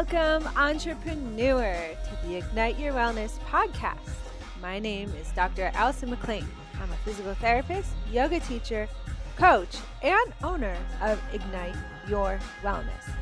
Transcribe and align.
Welcome, 0.00 0.48
entrepreneur, 0.56 1.76
to 1.92 2.26
the 2.26 2.36
Ignite 2.36 2.78
Your 2.78 2.94
Wellness 2.94 3.38
podcast. 3.40 3.98
My 4.62 4.78
name 4.78 5.12
is 5.20 5.30
Dr. 5.32 5.70
Allison 5.74 6.08
McLean. 6.08 6.46
I'm 6.80 6.90
a 6.90 6.96
physical 7.04 7.34
therapist, 7.34 7.90
yoga 8.10 8.40
teacher, 8.40 8.88
coach, 9.36 9.76
and 10.02 10.32
owner 10.42 10.74
of 11.02 11.20
Ignite 11.34 11.76
Your 12.08 12.40
Wellness. 12.62 13.12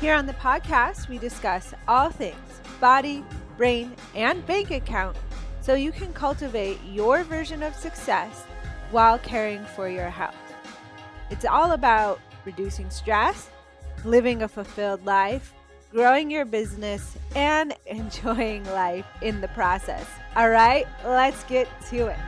Here 0.00 0.14
on 0.14 0.24
the 0.24 0.32
podcast, 0.32 1.10
we 1.10 1.18
discuss 1.18 1.74
all 1.86 2.08
things 2.08 2.62
body, 2.80 3.22
brain, 3.58 3.94
and 4.14 4.46
bank 4.46 4.70
account 4.70 5.18
so 5.60 5.74
you 5.74 5.92
can 5.92 6.10
cultivate 6.14 6.78
your 6.90 7.22
version 7.22 7.62
of 7.62 7.74
success 7.74 8.44
while 8.92 9.18
caring 9.18 9.62
for 9.76 9.90
your 9.90 10.08
health. 10.08 10.34
It's 11.28 11.44
all 11.44 11.72
about 11.72 12.18
reducing 12.46 12.88
stress, 12.88 13.50
living 14.06 14.42
a 14.42 14.48
fulfilled 14.48 15.04
life, 15.04 15.52
growing 15.94 16.28
your 16.28 16.44
business, 16.44 17.16
and 17.36 17.72
enjoying 17.86 18.64
life 18.72 19.06
in 19.22 19.40
the 19.40 19.48
process. 19.48 20.04
All 20.34 20.50
right, 20.50 20.88
let's 21.04 21.44
get 21.44 21.68
to 21.90 22.08
it. 22.08 22.18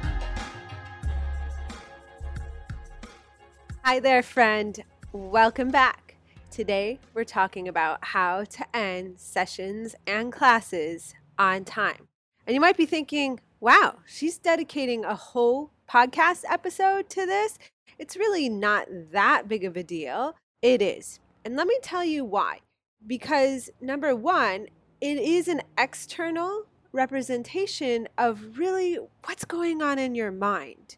Hi 3.82 3.98
there, 3.98 4.22
friend. 4.22 4.78
Welcome 5.12 5.70
back. 5.70 6.14
Today, 6.52 7.00
we're 7.12 7.24
talking 7.24 7.66
about 7.66 7.98
how 8.02 8.44
to 8.44 8.76
end 8.76 9.18
sessions 9.18 9.96
and 10.06 10.32
classes 10.32 11.14
on 11.36 11.64
time. 11.64 12.06
And 12.46 12.54
you 12.54 12.60
might 12.60 12.76
be 12.76 12.86
thinking, 12.86 13.40
wow, 13.58 13.96
she's 14.06 14.38
dedicating 14.38 15.04
a 15.04 15.16
whole 15.16 15.72
podcast 15.90 16.44
episode 16.48 17.10
to 17.10 17.26
this. 17.26 17.58
It's 17.98 18.16
really 18.16 18.48
not 18.48 18.86
that 19.10 19.48
big 19.48 19.64
of 19.64 19.76
a 19.76 19.82
deal. 19.82 20.36
It 20.62 20.80
is. 20.80 21.18
And 21.44 21.56
let 21.56 21.66
me 21.66 21.78
tell 21.82 22.04
you 22.04 22.24
why. 22.24 22.60
Because 23.06 23.70
number 23.80 24.14
one, 24.14 24.66
it 25.00 25.18
is 25.18 25.48
an 25.48 25.62
external 25.78 26.64
representation 26.92 28.08
of 28.16 28.58
really 28.58 28.98
what's 29.24 29.44
going 29.44 29.82
on 29.82 29.98
in 29.98 30.14
your 30.14 30.32
mind. 30.32 30.96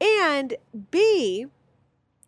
And 0.00 0.54
B, 0.90 1.46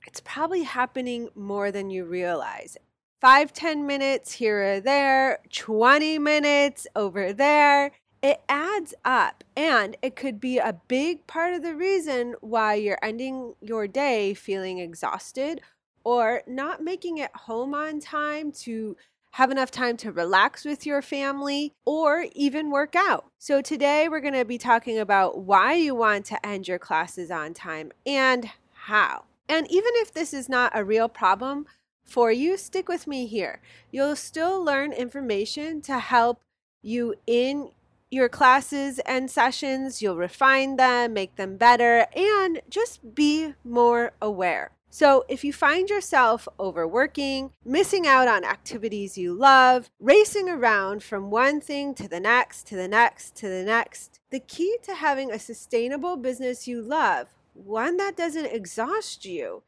it's 0.07 0.21
probably 0.25 0.63
happening 0.63 1.29
more 1.35 1.71
than 1.71 1.91
you 1.91 2.05
realize. 2.05 2.77
Five, 3.21 3.53
ten 3.53 3.87
minutes 3.87 4.33
here 4.33 4.77
or 4.77 4.81
there, 4.81 5.41
20 5.53 6.19
minutes 6.19 6.87
over 6.97 7.33
there. 7.33 7.93
It 8.23 8.43
adds 8.49 8.95
up, 9.05 9.45
and 9.57 9.97
it 10.03 10.15
could 10.15 10.41
be 10.41 10.59
a 10.59 10.79
big 10.89 11.27
part 11.27 11.55
of 11.55 11.63
the 11.63 11.75
reason 11.75 12.35
why 12.41 12.75
you're 12.75 12.99
ending 13.03 13.55
your 13.61 13.87
day 13.87 14.35
feeling 14.35 14.79
exhausted 14.79 15.61
or 16.05 16.43
not 16.47 16.83
making 16.83 17.19
it 17.19 17.31
home 17.35 17.75
on 17.75 18.01
time 18.01 18.53
to 18.53 18.97
have 19.33 19.51
enough 19.51 19.71
time 19.71 19.97
to 19.99 20.13
relax 20.13 20.65
with 20.65 20.85
your 20.85 21.03
family, 21.03 21.73
or 21.85 22.27
even 22.35 22.71
work 22.71 22.95
out. 22.97 23.27
So, 23.39 23.63
today 23.63 24.09
we're 24.09 24.21
going 24.21 24.35
to 24.35 24.45
be 24.45 24.59
talking 24.59 24.99
about 24.99 25.39
why 25.39 25.75
you 25.75 25.95
want 25.95 26.27
to 26.27 26.47
end 26.47 26.69
your 26.69 26.79
classes 26.79 27.31
on 27.31 27.55
time 27.55 27.93
and 28.05 28.51
how. 28.73 29.25
And 29.49 29.71
even 29.71 29.91
if 29.97 30.13
this 30.13 30.33
is 30.33 30.49
not 30.49 30.73
a 30.75 30.85
real 30.85 31.09
problem 31.09 31.67
for 32.05 32.31
you, 32.33 32.57
stick 32.57 32.89
with 32.89 33.07
me 33.07 33.27
here. 33.27 33.61
You'll 33.91 34.17
still 34.17 34.63
learn 34.63 34.93
information 34.93 35.81
to 35.83 35.99
help 35.99 36.41
you 36.83 37.15
in 37.27 37.71
your 38.11 38.29
classes 38.29 38.99
and 39.01 39.31
sessions. 39.31 40.03
You'll 40.03 40.17
refine 40.17 40.77
them, 40.77 41.13
make 41.13 41.37
them 41.37 41.57
better, 41.57 42.07
and 42.17 42.61
just 42.69 43.15
be 43.15 43.55
more 43.65 44.13
aware. 44.21 44.73
So, 44.93 45.25
if 45.29 45.45
you 45.45 45.53
find 45.53 45.89
yourself 45.89 46.49
overworking, 46.59 47.53
missing 47.65 48.07
out 48.07 48.27
on 48.27 48.45
activities 48.45 49.17
you 49.17 49.33
love, 49.33 49.89
racing 50.01 50.49
around 50.49 51.03
from 51.03 51.31
one 51.31 51.61
thing 51.61 51.95
to 51.95 52.09
the 52.09 52.21
next, 52.21 52.67
to 52.67 52.77
the 52.77 52.89
next, 52.89 53.37
to 53.37 53.49
the 53.49 53.63
next, 53.63 54.21
the 54.31 54.41
key 54.41 54.77
to 54.83 54.97
having 54.97 55.31
a 55.31 55.39
sustainable 55.39 56.17
business 56.17 56.67
you 56.67 56.83
love 56.83 57.29
one 57.55 57.97
that 57.99 58.17
doesn't 58.17 58.47
exhaust 58.47 59.25
you 59.25 59.63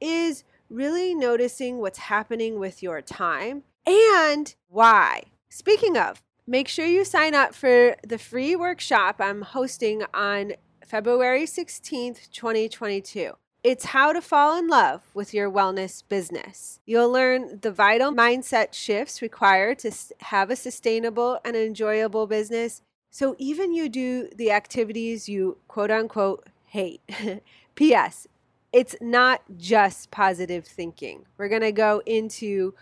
is 0.00 0.44
really 0.68 1.14
noticing 1.14 1.78
what's 1.78 1.98
happening 1.98 2.58
with 2.58 2.82
your 2.82 3.00
time 3.00 3.62
and 3.86 4.54
why. 4.68 5.22
Speaking 5.48 5.96
of, 5.96 6.22
make 6.46 6.68
sure 6.68 6.86
you 6.86 7.04
sign 7.04 7.34
up 7.34 7.54
for 7.54 7.96
the 8.06 8.18
free 8.18 8.54
workshop 8.54 9.16
I'm 9.18 9.42
hosting 9.42 10.02
on 10.12 10.52
February 10.86 11.44
16th, 11.44 12.30
2022. 12.30 13.32
It's 13.68 13.84
how 13.84 14.14
to 14.14 14.22
fall 14.22 14.58
in 14.58 14.66
love 14.66 15.02
with 15.12 15.34
your 15.34 15.50
wellness 15.50 16.02
business. 16.08 16.80
You'll 16.86 17.12
learn 17.12 17.58
the 17.60 17.70
vital 17.70 18.10
mindset 18.14 18.72
shifts 18.72 19.20
required 19.20 19.80
to 19.80 19.92
have 20.20 20.48
a 20.48 20.56
sustainable 20.56 21.38
and 21.44 21.54
enjoyable 21.54 22.26
business. 22.26 22.80
So 23.10 23.36
even 23.36 23.74
you 23.74 23.90
do 23.90 24.30
the 24.34 24.52
activities 24.52 25.28
you 25.28 25.58
quote 25.68 25.90
unquote 25.90 26.46
hate. 26.64 27.02
P.S. 27.74 28.26
It's 28.72 28.96
not 29.02 29.42
just 29.58 30.10
positive 30.10 30.64
thinking. 30.64 31.26
We're 31.36 31.50
going 31.50 31.60
to 31.60 31.70
go 31.70 32.00
into 32.06 32.72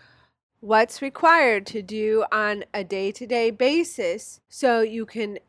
what's 0.61 1.01
required 1.01 1.65
to 1.65 1.81
do 1.81 2.23
on 2.31 2.63
a 2.73 2.85
day 2.85 3.11
to 3.11 3.27
day 3.27 3.51
basis 3.51 4.39
so 4.47 4.79
you 4.79 5.05
can 5.05 5.39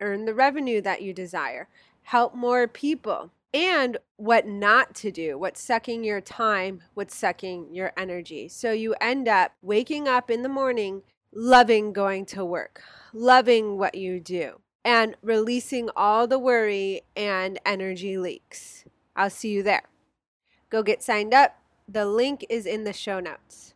earn 0.00 0.24
the 0.24 0.32
revenue 0.32 0.80
that 0.80 1.02
you 1.02 1.12
desire, 1.12 1.68
help 2.04 2.34
more 2.34 2.66
people, 2.66 3.30
and 3.52 3.96
what 4.16 4.46
not 4.46 4.94
to 4.96 5.10
do, 5.10 5.38
what's 5.38 5.62
sucking 5.62 6.04
your 6.04 6.20
time, 6.20 6.82
what's 6.94 7.16
sucking 7.16 7.74
your 7.74 7.92
energy. 7.96 8.48
So 8.48 8.72
you 8.72 8.94
end 9.00 9.28
up 9.28 9.52
waking 9.62 10.08
up 10.08 10.30
in 10.30 10.42
the 10.42 10.48
morning 10.48 11.02
loving 11.32 11.92
going 11.92 12.26
to 12.26 12.44
work, 12.44 12.82
loving 13.12 13.78
what 13.78 13.94
you 13.94 14.20
do 14.20 14.60
and 14.84 15.14
releasing 15.22 15.90
all 15.94 16.26
the 16.26 16.38
worry 16.38 17.02
and 17.16 17.58
energy 17.66 18.16
leaks. 18.16 18.84
I'll 19.14 19.30
see 19.30 19.50
you 19.50 19.62
there. 19.62 19.82
Go 20.70 20.82
get 20.82 21.02
signed 21.02 21.34
up. 21.34 21.56
The 21.88 22.06
link 22.06 22.44
is 22.48 22.66
in 22.66 22.84
the 22.84 22.92
show 22.92 23.20
notes. 23.20 23.74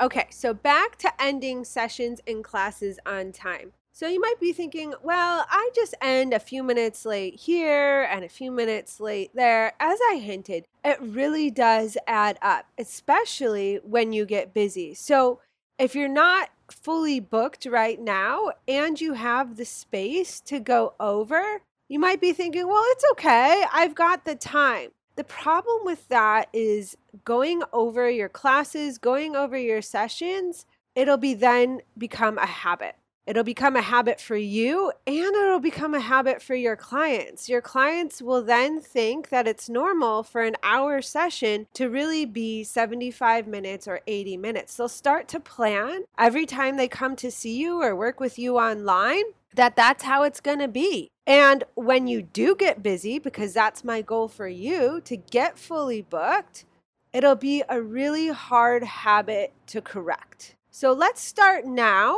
Okay, 0.00 0.26
so 0.30 0.52
back 0.52 0.96
to 0.96 1.12
ending 1.20 1.64
sessions 1.64 2.20
and 2.26 2.44
classes 2.44 2.98
on 3.06 3.32
time. 3.32 3.72
So 3.98 4.06
you 4.06 4.20
might 4.20 4.38
be 4.38 4.52
thinking, 4.52 4.94
well, 5.02 5.44
I 5.50 5.70
just 5.74 5.92
end 6.00 6.32
a 6.32 6.38
few 6.38 6.62
minutes 6.62 7.04
late 7.04 7.34
here 7.34 8.02
and 8.02 8.24
a 8.24 8.28
few 8.28 8.52
minutes 8.52 9.00
late 9.00 9.32
there. 9.34 9.72
As 9.80 9.98
I 10.12 10.18
hinted, 10.18 10.66
it 10.84 10.98
really 11.02 11.50
does 11.50 11.98
add 12.06 12.38
up, 12.40 12.66
especially 12.78 13.80
when 13.82 14.12
you 14.12 14.24
get 14.24 14.54
busy. 14.54 14.94
So 14.94 15.40
if 15.80 15.96
you're 15.96 16.06
not 16.06 16.50
fully 16.70 17.18
booked 17.18 17.66
right 17.66 18.00
now 18.00 18.52
and 18.68 19.00
you 19.00 19.14
have 19.14 19.56
the 19.56 19.64
space 19.64 20.40
to 20.42 20.60
go 20.60 20.94
over, 21.00 21.62
you 21.88 21.98
might 21.98 22.20
be 22.20 22.32
thinking, 22.32 22.68
well, 22.68 22.84
it's 22.90 23.04
okay. 23.14 23.64
I've 23.72 23.96
got 23.96 24.24
the 24.24 24.36
time. 24.36 24.90
The 25.16 25.24
problem 25.24 25.84
with 25.84 26.06
that 26.06 26.50
is 26.52 26.96
going 27.24 27.64
over 27.72 28.08
your 28.08 28.28
classes, 28.28 28.96
going 28.96 29.34
over 29.34 29.58
your 29.58 29.82
sessions, 29.82 30.66
it'll 30.94 31.16
be 31.16 31.34
then 31.34 31.80
become 31.98 32.38
a 32.38 32.46
habit. 32.46 32.94
It'll 33.28 33.44
become 33.44 33.76
a 33.76 33.82
habit 33.82 34.22
for 34.22 34.38
you 34.38 34.90
and 35.06 35.36
it'll 35.36 35.60
become 35.60 35.92
a 35.92 36.00
habit 36.00 36.40
for 36.40 36.54
your 36.54 36.76
clients. 36.76 37.46
Your 37.46 37.60
clients 37.60 38.22
will 38.22 38.40
then 38.40 38.80
think 38.80 39.28
that 39.28 39.46
it's 39.46 39.68
normal 39.68 40.22
for 40.22 40.40
an 40.40 40.56
hour 40.62 41.02
session 41.02 41.66
to 41.74 41.90
really 41.90 42.24
be 42.24 42.64
75 42.64 43.46
minutes 43.46 43.86
or 43.86 44.00
80 44.06 44.38
minutes. 44.38 44.74
They'll 44.74 44.88
start 44.88 45.28
to 45.28 45.40
plan 45.40 46.04
every 46.16 46.46
time 46.46 46.78
they 46.78 46.88
come 46.88 47.16
to 47.16 47.30
see 47.30 47.54
you 47.54 47.82
or 47.82 47.94
work 47.94 48.18
with 48.18 48.38
you 48.38 48.56
online 48.56 49.24
that 49.54 49.76
that's 49.76 50.04
how 50.04 50.22
it's 50.22 50.40
going 50.40 50.60
to 50.60 50.68
be. 50.68 51.10
And 51.26 51.64
when 51.74 52.06
you 52.06 52.22
do 52.22 52.56
get 52.56 52.82
busy, 52.82 53.18
because 53.18 53.52
that's 53.52 53.84
my 53.84 54.00
goal 54.00 54.28
for 54.28 54.48
you 54.48 55.02
to 55.04 55.16
get 55.18 55.58
fully 55.58 56.00
booked, 56.00 56.64
it'll 57.12 57.34
be 57.34 57.62
a 57.68 57.82
really 57.82 58.28
hard 58.28 58.84
habit 58.84 59.52
to 59.66 59.82
correct. 59.82 60.54
So 60.70 60.94
let's 60.94 61.20
start 61.20 61.66
now 61.66 62.16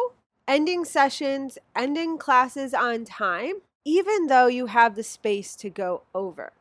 ending 0.51 0.85
sessions, 0.85 1.59
ending 1.77 2.19
classes 2.19 2.75
on 2.75 3.05
time, 3.05 3.55
even 3.85 4.27
though 4.27 4.49
you 4.49 4.67
have 4.67 4.97
the 4.97 5.03
space 5.05 5.55
to 5.55 5.71
go 5.71 6.03
over. 6.13 6.53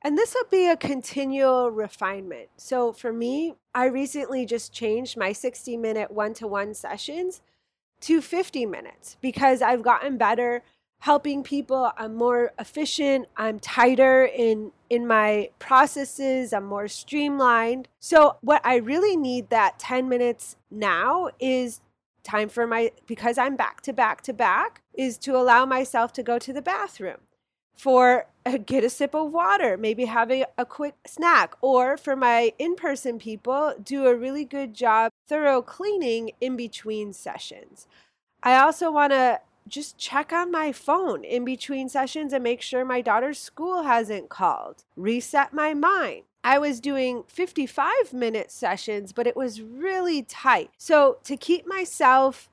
And 0.00 0.16
this 0.16 0.34
will 0.34 0.46
be 0.48 0.68
a 0.68 0.76
continual 0.76 1.72
refinement. 1.72 2.50
So 2.56 2.92
for 2.92 3.12
me, 3.12 3.56
I 3.74 3.86
recently 3.86 4.46
just 4.46 4.72
changed 4.72 5.16
my 5.16 5.32
60 5.32 5.76
minute 5.76 6.12
one 6.12 6.32
to 6.34 6.46
one 6.46 6.74
sessions 6.74 7.40
to 8.02 8.20
50 8.20 8.66
minutes 8.66 9.16
because 9.20 9.62
I've 9.62 9.82
gotten 9.82 10.16
better 10.16 10.62
helping 11.00 11.42
people. 11.42 11.90
I'm 11.96 12.14
more 12.14 12.52
efficient, 12.60 13.26
I'm 13.36 13.58
tighter 13.58 14.24
in 14.24 14.70
in 14.88 15.08
my 15.08 15.50
processes, 15.58 16.52
I'm 16.52 16.66
more 16.66 16.86
streamlined. 16.86 17.88
So 17.98 18.36
what 18.42 18.64
I 18.64 18.76
really 18.76 19.16
need 19.16 19.50
that 19.50 19.80
10 19.80 20.08
minutes 20.08 20.56
now 20.70 21.30
is 21.40 21.80
time 22.22 22.48
for 22.48 22.66
my 22.66 22.92
because 23.06 23.38
I'm 23.38 23.56
back 23.56 23.80
to 23.82 23.92
back 23.92 24.22
to 24.22 24.32
back 24.32 24.82
is 24.94 25.18
to 25.18 25.36
allow 25.36 25.64
myself 25.66 26.12
to 26.14 26.22
go 26.22 26.38
to 26.38 26.52
the 26.52 26.62
bathroom 26.62 27.18
for 27.74 28.26
a, 28.44 28.58
get 28.58 28.84
a 28.84 28.90
sip 28.90 29.14
of 29.14 29.32
water, 29.32 29.76
maybe 29.76 30.04
have 30.04 30.30
a, 30.30 30.44
a 30.58 30.64
quick 30.64 30.94
snack, 31.06 31.54
or 31.60 31.96
for 31.96 32.14
my 32.14 32.52
in 32.58 32.76
person 32.76 33.18
people, 33.18 33.74
do 33.82 34.06
a 34.06 34.14
really 34.14 34.44
good 34.44 34.74
job 34.74 35.10
thorough 35.28 35.62
cleaning 35.62 36.32
in 36.40 36.56
between 36.56 37.12
sessions. 37.12 37.86
I 38.42 38.56
also 38.56 38.90
want 38.90 39.12
to 39.12 39.40
just 39.68 39.96
check 39.96 40.32
on 40.32 40.50
my 40.50 40.72
phone 40.72 41.24
in 41.24 41.44
between 41.44 41.88
sessions 41.88 42.32
and 42.32 42.42
make 42.42 42.60
sure 42.60 42.84
my 42.84 43.00
daughter's 43.00 43.38
school 43.38 43.84
hasn't 43.84 44.28
called. 44.28 44.84
Reset 44.96 45.52
my 45.52 45.72
mind. 45.72 46.22
I 46.44 46.58
was 46.58 46.80
doing 46.80 47.24
55 47.28 48.12
minute 48.12 48.50
sessions, 48.50 49.12
but 49.12 49.26
it 49.26 49.36
was 49.36 49.62
really 49.62 50.22
tight. 50.22 50.70
So, 50.76 51.18
to 51.24 51.36
keep 51.36 51.66
myself 51.66 52.50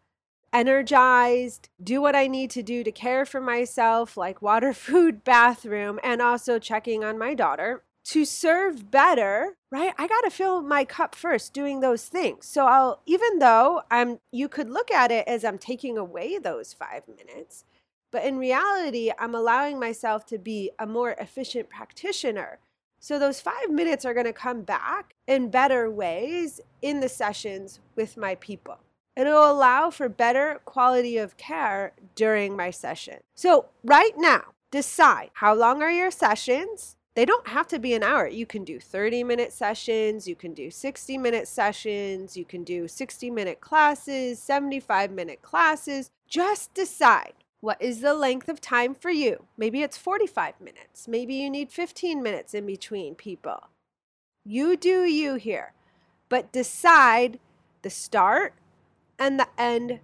energized, 0.53 1.69
do 1.83 2.01
what 2.01 2.15
I 2.15 2.27
need 2.27 2.49
to 2.51 2.63
do 2.63 2.83
to 2.83 2.91
care 2.91 3.25
for 3.25 3.41
myself, 3.41 4.17
like 4.17 4.41
water, 4.41 4.73
food, 4.87 5.23
bathroom, 5.23 5.99
and 6.03 6.21
also 6.21 6.59
checking 6.59 7.03
on 7.03 7.17
my 7.17 7.33
daughter, 7.33 7.83
to 8.05 8.25
serve 8.25 8.89
better, 8.89 9.55
right? 9.71 9.93
I 9.97 10.07
got 10.07 10.21
to 10.21 10.31
fill 10.31 10.61
my 10.61 10.83
cup 10.85 11.13
first 11.13 11.53
doing 11.53 11.79
those 11.79 12.05
things. 12.07 12.47
So 12.47 12.65
I'll 12.65 13.01
even 13.05 13.39
though 13.39 13.83
I'm 13.91 14.19
you 14.31 14.47
could 14.47 14.69
look 14.69 14.91
at 14.91 15.11
it 15.11 15.27
as 15.27 15.43
I'm 15.43 15.57
taking 15.57 15.97
away 15.97 16.37
those 16.39 16.73
5 16.73 17.03
minutes, 17.07 17.65
but 18.11 18.23
in 18.23 18.37
reality, 18.37 19.11
I'm 19.19 19.35
allowing 19.35 19.79
myself 19.79 20.25
to 20.27 20.39
be 20.39 20.71
a 20.79 20.87
more 20.87 21.11
efficient 21.19 21.69
practitioner. 21.69 22.59
So 22.99 23.17
those 23.17 23.39
5 23.39 23.69
minutes 23.69 24.05
are 24.05 24.13
going 24.13 24.25
to 24.25 24.33
come 24.33 24.61
back 24.61 25.15
in 25.27 25.49
better 25.49 25.89
ways 25.89 26.59
in 26.81 26.99
the 26.99 27.09
sessions 27.09 27.79
with 27.95 28.17
my 28.17 28.35
people. 28.35 28.77
It'll 29.15 29.51
allow 29.51 29.89
for 29.89 30.07
better 30.07 30.59
quality 30.65 31.17
of 31.17 31.37
care 31.37 31.93
during 32.15 32.55
my 32.55 32.71
session. 32.71 33.17
So, 33.35 33.65
right 33.83 34.13
now, 34.17 34.53
decide 34.71 35.31
how 35.33 35.53
long 35.53 35.81
are 35.81 35.91
your 35.91 36.11
sessions? 36.11 36.95
They 37.15 37.25
don't 37.25 37.49
have 37.49 37.67
to 37.67 37.79
be 37.79 37.93
an 37.93 38.03
hour. 38.03 38.27
You 38.27 38.45
can 38.45 38.63
do 38.63 38.79
30 38.79 39.25
minute 39.25 39.51
sessions, 39.51 40.25
you 40.25 40.35
can 40.35 40.53
do 40.53 40.71
60 40.71 41.17
minute 41.17 41.49
sessions, 41.49 42.37
you 42.37 42.45
can 42.45 42.63
do 42.63 42.87
60 42.87 43.29
minute 43.29 43.59
classes, 43.59 44.41
75 44.41 45.11
minute 45.11 45.41
classes. 45.41 46.11
Just 46.29 46.73
decide 46.73 47.33
what 47.61 47.81
is 47.81 48.01
the 48.01 48.13
length 48.13 48.49
of 48.49 48.61
time 48.61 48.95
for 48.95 49.11
you. 49.11 49.45
Maybe 49.57 49.81
it's 49.81 49.97
45 49.97 50.61
minutes, 50.61 51.07
maybe 51.07 51.35
you 51.35 51.49
need 51.49 51.71
15 51.71 52.21
minutes 52.21 52.53
in 52.53 52.65
between 52.65 53.15
people. 53.15 53.69
You 54.45 54.77
do 54.77 55.03
you 55.03 55.35
here, 55.35 55.73
but 56.29 56.51
decide 56.51 57.39
the 57.81 57.89
start 57.89 58.53
and 59.17 59.39
the 59.39 59.47
end 59.57 59.99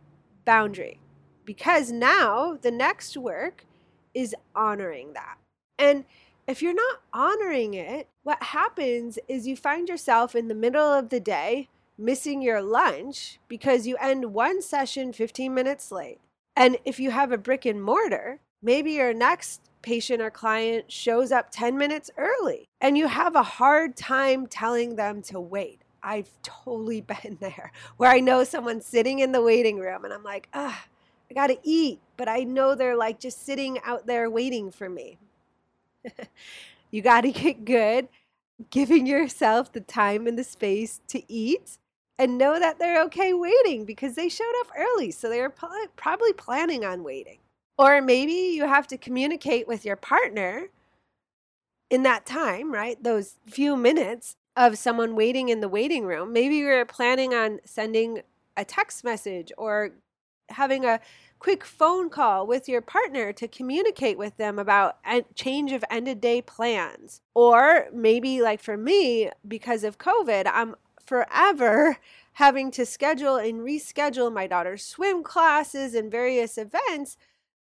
boundary 0.46 1.00
because 1.46 1.92
now 1.92 2.58
the 2.62 2.72
next 2.72 3.16
work 3.16 3.66
is 4.14 4.36
honoring 4.56 5.14
that. 5.14 5.38
And 5.78 6.06
if 6.48 6.62
you're 6.62 6.74
not 6.74 7.02
honoring 7.14 7.74
it, 7.74 8.08
what 8.24 8.42
happens 8.42 9.18
is 9.28 9.48
you 9.48 9.56
find 9.56 9.90
yourself 9.90 10.36
in 10.36 10.48
the 10.48 10.56
middle 10.56 10.94
of 10.94 11.10
the 11.10 11.20
day 11.20 11.70
missing 11.98 12.42
your 12.42 12.62
lunch 12.62 13.40
because 13.48 13.88
you 13.88 13.96
end 13.98 14.34
one 14.34 14.62
session 14.62 15.14
15 15.14 15.54
minutes 15.54 15.92
late. 15.92 16.20
And 16.56 16.78
if 16.86 17.00
you 17.00 17.12
have 17.12 17.32
a 17.32 17.38
brick 17.38 17.66
and 17.66 17.82
mortar, 17.82 18.40
maybe 18.62 18.94
your 18.94 19.14
next 19.14 19.62
patient 19.82 20.22
or 20.22 20.32
client 20.32 20.92
shows 20.92 21.32
up 21.32 21.50
10 21.52 21.78
minutes 21.78 22.10
early 22.18 22.68
and 22.82 22.98
you 22.98 23.08
have 23.08 23.36
a 23.36 23.44
hard 23.44 23.96
time 23.96 24.48
telling 24.48 24.96
them 24.96 25.22
to 25.22 25.40
wait. 25.40 25.82
I've 26.02 26.30
totally 26.42 27.02
been 27.24 27.38
there 27.40 27.72
where 27.98 28.12
I 28.12 28.20
know 28.20 28.44
someone's 28.44 28.86
sitting 28.86 29.20
in 29.20 29.32
the 29.32 29.42
waiting 29.42 29.80
room 29.80 30.06
and 30.06 30.14
I'm 30.14 30.24
like, 30.24 30.50
ah, 30.54 30.86
I 31.30 31.34
gotta 31.34 31.58
eat, 31.64 32.00
but 32.18 32.30
I 32.30 32.44
know 32.44 32.76
they're 32.76 32.96
like 32.96 33.20
just 33.20 33.46
sitting 33.46 33.80
out 33.84 34.06
there 34.06 34.30
waiting 34.30 34.72
for 34.72 34.90
me. 34.90 35.18
you 36.92 37.02
got 37.02 37.22
to 37.22 37.32
get 37.32 37.66
good 37.66 38.08
giving 38.70 39.06
yourself 39.06 39.72
the 39.72 39.82
time 39.82 40.28
and 40.28 40.38
the 40.38 40.44
space 40.44 41.02
to 41.10 41.22
eat 41.32 41.78
and 42.18 42.38
know 42.38 42.60
that 42.60 42.80
they're 42.80 43.04
okay 43.04 43.34
waiting 43.34 43.86
because 43.86 44.16
they 44.16 44.30
showed 44.30 44.54
up 44.62 44.68
early. 44.78 45.12
So 45.12 45.30
they're 45.30 45.50
probably 45.50 46.34
planning 46.34 46.86
on 46.86 47.04
waiting. 47.04 47.40
Or 47.78 48.02
maybe 48.02 48.32
you 48.32 48.66
have 48.68 48.88
to 48.88 48.98
communicate 48.98 49.68
with 49.68 49.84
your 49.84 49.98
partner 49.98 50.68
in 51.90 52.04
that 52.04 52.26
time, 52.26 52.72
right? 52.74 53.02
Those 53.04 53.36
few 53.46 53.76
minutes 53.76 54.38
of 54.56 54.78
someone 54.78 55.16
waiting 55.16 55.50
in 55.50 55.60
the 55.60 55.68
waiting 55.68 56.06
room. 56.06 56.32
Maybe 56.32 56.56
you're 56.56 56.86
planning 56.86 57.34
on 57.34 57.60
sending 57.66 58.22
a 58.56 58.64
text 58.64 59.04
message 59.04 59.52
or 59.58 59.92
having 60.50 60.86
a 60.86 61.02
quick 61.40 61.66
phone 61.66 62.10
call 62.10 62.48
with 62.48 62.70
your 62.70 62.82
partner 62.82 63.34
to 63.34 63.48
communicate 63.48 64.18
with 64.18 64.38
them 64.38 64.58
about 64.58 64.98
a 65.06 65.24
change 65.36 65.74
of 65.74 65.84
end 65.90 66.08
of 66.08 66.22
day 66.22 66.42
plans. 66.42 67.20
Or 67.34 67.88
maybe, 67.92 68.42
like 68.42 68.62
for 68.62 68.78
me, 68.78 69.30
because 69.46 69.84
of 69.84 69.98
COVID, 69.98 70.50
I'm 70.52 70.76
forever 71.06 71.98
having 72.34 72.70
to 72.72 72.86
schedule 72.86 73.38
and 73.38 73.62
reschedule 73.62 74.32
my 74.32 74.48
daughter's 74.48 74.84
swim 74.86 75.24
classes 75.24 75.96
and 75.96 76.12
various 76.12 76.58
events 76.58 77.18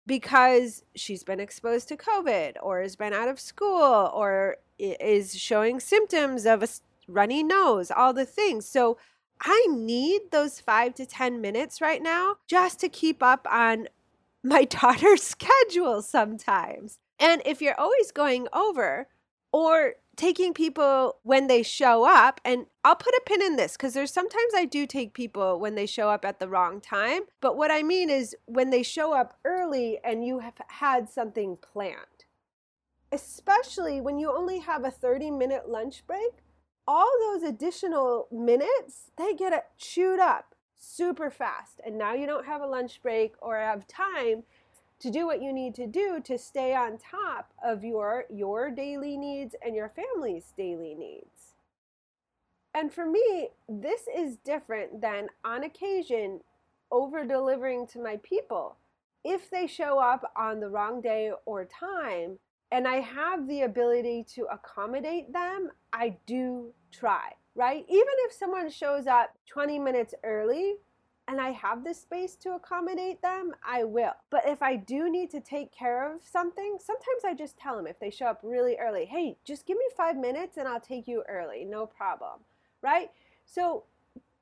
because 0.05 0.83
she's 0.95 1.23
been 1.23 1.39
exposed 1.39 1.87
to 1.87 1.97
COVID 1.97 2.53
or 2.61 2.81
has 2.81 2.95
been 2.95 3.13
out 3.13 3.29
of 3.29 3.39
school 3.39 4.11
or 4.13 4.57
is 4.79 5.35
showing 5.35 5.79
symptoms 5.79 6.45
of 6.45 6.63
a 6.63 6.67
runny 7.07 7.43
nose, 7.43 7.91
all 7.91 8.13
the 8.13 8.25
things. 8.25 8.67
So 8.67 8.97
I 9.41 9.67
need 9.69 10.31
those 10.31 10.59
five 10.59 10.95
to 10.95 11.05
10 11.05 11.41
minutes 11.41 11.81
right 11.81 12.01
now 12.01 12.37
just 12.47 12.79
to 12.79 12.89
keep 12.89 13.21
up 13.21 13.47
on 13.49 13.87
my 14.43 14.65
daughter's 14.65 15.23
schedule 15.37 16.01
sometimes. 16.01 16.99
And 17.19 17.41
if 17.45 17.61
you're 17.61 17.79
always 17.79 18.11
going 18.11 18.47
over 18.51 19.07
or 19.51 19.95
taking 20.15 20.53
people 20.53 21.17
when 21.23 21.47
they 21.47 21.63
show 21.63 22.05
up, 22.05 22.39
and 22.45 22.65
I'll 22.83 22.95
put 22.95 23.13
a 23.13 23.21
pin 23.25 23.41
in 23.41 23.55
this 23.55 23.73
because 23.73 23.93
there's 23.93 24.13
sometimes 24.13 24.53
I 24.55 24.65
do 24.65 24.85
take 24.85 25.13
people 25.13 25.59
when 25.59 25.75
they 25.75 25.85
show 25.85 26.09
up 26.09 26.25
at 26.25 26.39
the 26.39 26.47
wrong 26.47 26.81
time. 26.81 27.23
But 27.41 27.57
what 27.57 27.71
I 27.71 27.83
mean 27.83 28.09
is 28.09 28.35
when 28.45 28.69
they 28.69 28.83
show 28.83 29.13
up 29.13 29.37
early 29.45 29.99
and 30.03 30.25
you 30.25 30.39
have 30.39 30.55
had 30.67 31.09
something 31.09 31.57
planned, 31.57 32.25
especially 33.11 34.01
when 34.01 34.19
you 34.19 34.31
only 34.31 34.59
have 34.59 34.83
a 34.83 34.91
30 34.91 35.31
minute 35.31 35.69
lunch 35.69 36.05
break 36.05 36.43
all 36.87 37.11
those 37.19 37.43
additional 37.43 38.27
minutes, 38.31 39.11
they 39.17 39.33
get 39.33 39.77
chewed 39.77 40.19
up 40.19 40.55
super 40.75 41.29
fast. 41.29 41.79
And 41.85 41.97
now 41.97 42.13
you 42.13 42.25
don't 42.25 42.45
have 42.45 42.61
a 42.61 42.67
lunch 42.67 43.01
break 43.01 43.35
or 43.41 43.57
have 43.57 43.87
time 43.87 44.43
to 44.99 45.09
do 45.11 45.25
what 45.25 45.41
you 45.41 45.51
need 45.51 45.75
to 45.75 45.87
do 45.87 46.21
to 46.23 46.37
stay 46.37 46.73
on 46.73 46.97
top 46.97 47.53
of 47.63 47.83
your 47.83 48.25
your 48.29 48.71
daily 48.71 49.17
needs 49.17 49.55
and 49.63 49.75
your 49.75 49.89
family's 49.89 50.53
daily 50.57 50.95
needs. 50.95 51.53
And 52.73 52.91
for 52.91 53.05
me, 53.05 53.49
this 53.69 54.01
is 54.13 54.37
different 54.37 55.01
than 55.01 55.27
on 55.45 55.63
occasion 55.63 56.39
over 56.91 57.25
delivering 57.25 57.87
to 57.87 57.99
my 57.99 58.19
people. 58.23 58.77
If 59.23 59.49
they 59.49 59.67
show 59.67 59.99
up 59.99 60.31
on 60.35 60.59
the 60.59 60.69
wrong 60.69 61.01
day 61.01 61.31
or 61.45 61.65
time, 61.65 62.39
and 62.71 62.87
I 62.87 63.01
have 63.01 63.47
the 63.47 63.61
ability 63.61 64.25
to 64.35 64.47
accommodate 64.51 65.31
them, 65.31 65.69
I 65.93 66.17
do 66.25 66.73
try, 66.91 67.31
right? 67.55 67.85
Even 67.87 68.13
if 68.25 68.33
someone 68.33 68.69
shows 68.69 69.05
up 69.05 69.35
20 69.47 69.77
minutes 69.77 70.15
early 70.23 70.75
and 71.27 71.39
I 71.39 71.51
have 71.51 71.83
the 71.83 71.93
space 71.93 72.35
to 72.37 72.51
accommodate 72.51 73.21
them, 73.21 73.51
I 73.65 73.83
will. 73.83 74.13
But 74.29 74.43
if 74.45 74.61
I 74.61 74.75
do 74.75 75.09
need 75.09 75.29
to 75.31 75.39
take 75.39 75.71
care 75.71 76.13
of 76.13 76.21
something, 76.23 76.77
sometimes 76.79 77.23
I 77.25 77.33
just 77.33 77.57
tell 77.57 77.77
them 77.77 77.87
if 77.87 77.99
they 77.99 78.09
show 78.09 78.27
up 78.27 78.41
really 78.43 78.77
early, 78.77 79.05
hey, 79.05 79.37
just 79.45 79.65
give 79.65 79.77
me 79.77 79.85
five 79.95 80.17
minutes 80.17 80.57
and 80.57 80.67
I'll 80.67 80.81
take 80.81 81.07
you 81.07 81.23
early, 81.29 81.65
no 81.65 81.85
problem, 81.85 82.39
right? 82.81 83.09
So 83.45 83.83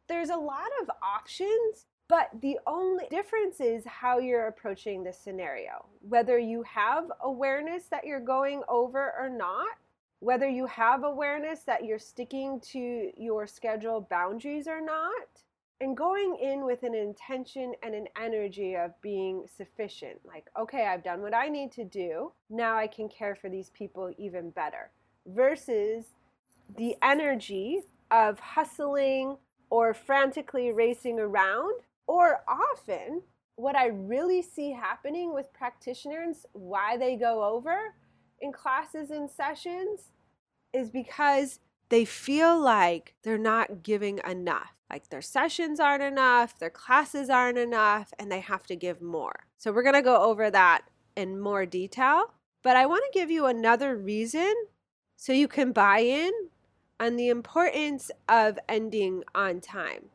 there's 0.08 0.30
a 0.30 0.36
lot 0.36 0.70
of 0.82 0.90
options 1.04 1.86
but 2.12 2.30
the 2.42 2.60
only 2.68 3.06
difference 3.10 3.62
is 3.62 3.86
how 3.86 4.20
you're 4.20 4.48
approaching 4.48 5.02
the 5.02 5.14
scenario. 5.14 5.86
Whether 6.02 6.38
you 6.38 6.62
have 6.64 7.10
awareness 7.22 7.86
that 7.86 8.04
you're 8.04 8.20
going 8.20 8.64
over 8.68 9.14
or 9.18 9.30
not, 9.30 9.78
whether 10.20 10.46
you 10.50 10.66
have 10.66 11.06
awareness 11.06 11.62
that 11.62 11.86
you're 11.86 11.98
sticking 11.98 12.60
to 12.72 13.12
your 13.18 13.48
schedule 13.48 14.02
boundaries 14.02 14.68
or 14.68 14.82
not, 14.82 15.30
and 15.82 15.98
going 15.98 16.38
in 16.40 16.64
with 16.64 16.84
an 16.84 16.94
intention 16.94 17.74
and 17.82 17.96
an 17.96 18.06
energy 18.16 18.76
of 18.76 18.92
being 19.02 19.46
sufficient. 19.58 20.20
Like, 20.24 20.46
okay, 20.58 20.86
I've 20.86 21.04
done 21.04 21.22
what 21.22 21.34
I 21.34 21.50
need 21.50 21.72
to 21.74 21.84
do. 21.84 22.32
Now 22.52 22.78
I 22.78 22.86
can 22.86 23.10
care 23.10 23.36
for 23.36 23.50
these 23.50 23.72
people 23.72 24.14
even 24.20 24.52
better. 24.52 24.92
Versus 25.26 26.06
the 26.78 26.96
energy 27.02 27.82
of 28.12 28.40
hustling 28.40 29.38
or 29.72 29.96
frantically 29.96 30.72
racing 30.72 31.20
around 31.20 31.74
or 32.06 32.44
often, 32.48 33.24
what 33.56 33.76
I 33.76 33.88
really 33.88 34.44
see 34.44 34.72
happening 34.72 35.34
with 35.34 35.52
practitioners, 35.52 36.46
why 36.54 36.96
they 36.98 37.16
go 37.16 37.44
over 37.44 37.96
in 38.40 38.52
classes 38.52 39.10
and 39.10 39.30
sessions, 39.30 40.12
is 40.74 40.92
because 40.92 41.60
they 41.92 42.06
feel 42.06 42.60
like 42.60 43.16
they're 43.24 43.38
not 43.38 43.84
giving 43.84 44.20
enough. 44.28 44.74
Like 44.90 45.10
their 45.10 45.22
sessions 45.22 45.80
aren't 45.80 46.04
enough, 46.04 46.60
their 46.60 46.72
classes 46.72 47.30
aren't 47.30 47.60
enough, 47.60 48.14
and 48.20 48.32
they 48.32 48.42
have 48.42 48.66
to 48.68 48.76
give 48.76 49.02
more. 49.02 49.48
So, 49.60 49.72
we're 49.74 49.84
gonna 49.84 50.02
go 50.02 50.24
over 50.24 50.52
that 50.52 50.84
in 51.16 51.40
more 51.40 51.66
detail. 51.68 52.34
But 52.64 52.78
I 52.78 52.88
wanna 52.88 53.04
give 53.14 53.32
you 53.32 53.46
another 53.48 53.98
reason 53.98 54.54
so 55.18 55.34
you 55.34 55.48
can 55.48 55.74
buy 55.74 56.00
in 56.00 56.32
on 57.00 57.16
the 57.18 57.30
importance 57.30 58.12
of 58.30 58.60
ending 58.70 59.24
on 59.36 59.62
time 59.62 60.12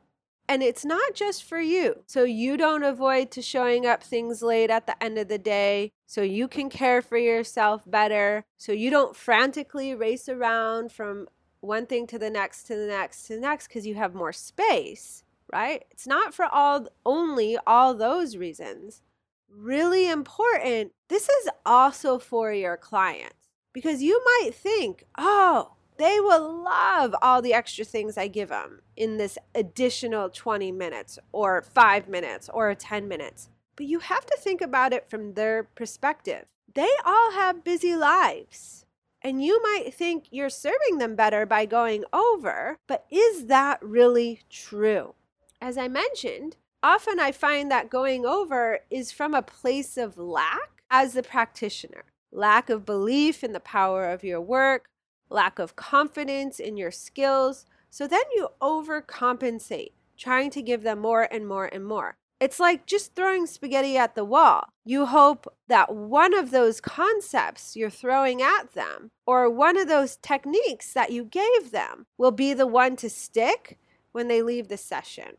And 0.48 0.62
it's 0.62 0.84
not 0.84 1.14
just 1.14 1.44
for 1.44 1.60
you. 1.60 2.02
So 2.06 2.24
you 2.24 2.56
don't 2.56 2.84
avoid 2.84 3.30
to 3.32 3.42
showing 3.42 3.86
up 3.86 4.02
things 4.02 4.42
late 4.42 4.70
at 4.70 4.86
the 4.86 5.02
end 5.02 5.18
of 5.18 5.28
the 5.28 5.38
day. 5.38 5.90
So 6.06 6.22
you 6.22 6.48
can 6.48 6.70
care 6.70 7.02
for 7.02 7.18
yourself 7.18 7.82
better. 7.86 8.44
So 8.56 8.72
you 8.72 8.90
don't 8.90 9.16
frantically 9.16 9.94
race 9.94 10.28
around 10.28 10.92
from 10.92 11.28
one 11.66 11.86
thing 11.86 12.06
to 12.06 12.18
the 12.18 12.30
next 12.30 12.64
to 12.64 12.76
the 12.76 12.86
next 12.86 13.24
to 13.24 13.34
the 13.34 13.40
next 13.40 13.68
because 13.68 13.86
you 13.86 13.94
have 13.94 14.14
more 14.14 14.32
space, 14.32 15.24
right? 15.52 15.84
It's 15.90 16.06
not 16.06 16.32
for 16.32 16.46
all 16.46 16.88
only 17.04 17.58
all 17.66 17.94
those 17.94 18.36
reasons. 18.36 19.02
Really 19.50 20.08
important. 20.08 20.92
This 21.08 21.28
is 21.28 21.48
also 21.64 22.18
for 22.18 22.52
your 22.52 22.76
clients 22.76 23.48
because 23.72 24.02
you 24.02 24.22
might 24.24 24.54
think, 24.54 25.04
"Oh, 25.18 25.72
they 25.98 26.20
will 26.20 26.62
love 26.62 27.14
all 27.22 27.42
the 27.42 27.54
extra 27.54 27.84
things 27.84 28.16
I 28.16 28.28
give 28.28 28.48
them 28.48 28.82
in 28.96 29.16
this 29.16 29.38
additional 29.54 30.30
20 30.30 30.72
minutes 30.72 31.18
or 31.32 31.62
5 31.62 32.08
minutes 32.08 32.48
or 32.48 32.74
10 32.74 33.08
minutes." 33.08 33.50
But 33.76 33.86
you 33.86 33.98
have 33.98 34.24
to 34.26 34.36
think 34.38 34.62
about 34.62 34.92
it 34.92 35.08
from 35.08 35.34
their 35.34 35.64
perspective. 35.64 36.46
They 36.74 36.90
all 37.04 37.32
have 37.32 37.64
busy 37.64 37.94
lives. 37.94 38.85
And 39.26 39.42
you 39.44 39.60
might 39.60 39.92
think 39.92 40.26
you're 40.30 40.48
serving 40.48 40.98
them 40.98 41.16
better 41.16 41.46
by 41.46 41.66
going 41.66 42.04
over, 42.12 42.78
but 42.86 43.06
is 43.10 43.46
that 43.46 43.82
really 43.82 44.42
true? 44.48 45.16
As 45.60 45.76
I 45.76 45.88
mentioned, 45.88 46.54
often 46.80 47.18
I 47.18 47.32
find 47.32 47.68
that 47.68 47.90
going 47.90 48.24
over 48.24 48.78
is 48.88 49.10
from 49.10 49.34
a 49.34 49.42
place 49.42 49.96
of 49.96 50.16
lack 50.16 50.84
as 50.92 51.14
the 51.14 51.24
practitioner 51.24 52.04
lack 52.30 52.70
of 52.70 52.84
belief 52.84 53.42
in 53.42 53.52
the 53.52 53.58
power 53.58 54.08
of 54.08 54.22
your 54.22 54.40
work, 54.40 54.90
lack 55.28 55.58
of 55.58 55.74
confidence 55.74 56.60
in 56.60 56.76
your 56.76 56.92
skills. 56.92 57.66
So 57.90 58.06
then 58.06 58.22
you 58.32 58.50
overcompensate, 58.60 59.90
trying 60.16 60.50
to 60.50 60.62
give 60.62 60.84
them 60.84 61.00
more 61.00 61.26
and 61.32 61.48
more 61.48 61.66
and 61.66 61.84
more. 61.84 62.16
It's 62.38 62.60
like 62.60 62.84
just 62.84 63.14
throwing 63.14 63.46
spaghetti 63.46 63.96
at 63.96 64.14
the 64.14 64.24
wall. 64.24 64.68
You 64.84 65.06
hope 65.06 65.46
that 65.68 65.94
one 65.94 66.34
of 66.34 66.50
those 66.50 66.82
concepts 66.82 67.74
you're 67.76 67.88
throwing 67.88 68.42
at 68.42 68.74
them, 68.74 69.10
or 69.26 69.48
one 69.48 69.78
of 69.78 69.88
those 69.88 70.16
techniques 70.16 70.92
that 70.92 71.10
you 71.10 71.24
gave 71.24 71.70
them, 71.70 72.06
will 72.18 72.32
be 72.32 72.52
the 72.52 72.66
one 72.66 72.96
to 72.96 73.08
stick 73.08 73.78
when 74.12 74.28
they 74.28 74.42
leave 74.42 74.68
the 74.68 74.76
session. 74.76 75.38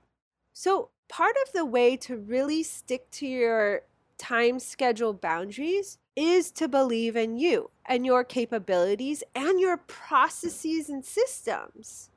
So, 0.53 0.89
part 1.07 1.35
of 1.45 1.53
the 1.53 1.65
way 1.65 1.97
to 1.97 2.17
really 2.17 2.63
stick 2.63 3.09
to 3.11 3.27
your 3.27 3.83
time 4.17 4.59
schedule 4.59 5.13
boundaries 5.13 5.99
is 6.15 6.51
to 6.51 6.67
believe 6.67 7.15
in 7.15 7.37
you 7.37 7.69
and 7.85 8.07
your 8.07 8.23
capabilities 8.23 9.23
and 9.35 9.59
your 9.59 9.77
processes 9.77 10.89
and 10.89 11.05
systems. 11.05 12.09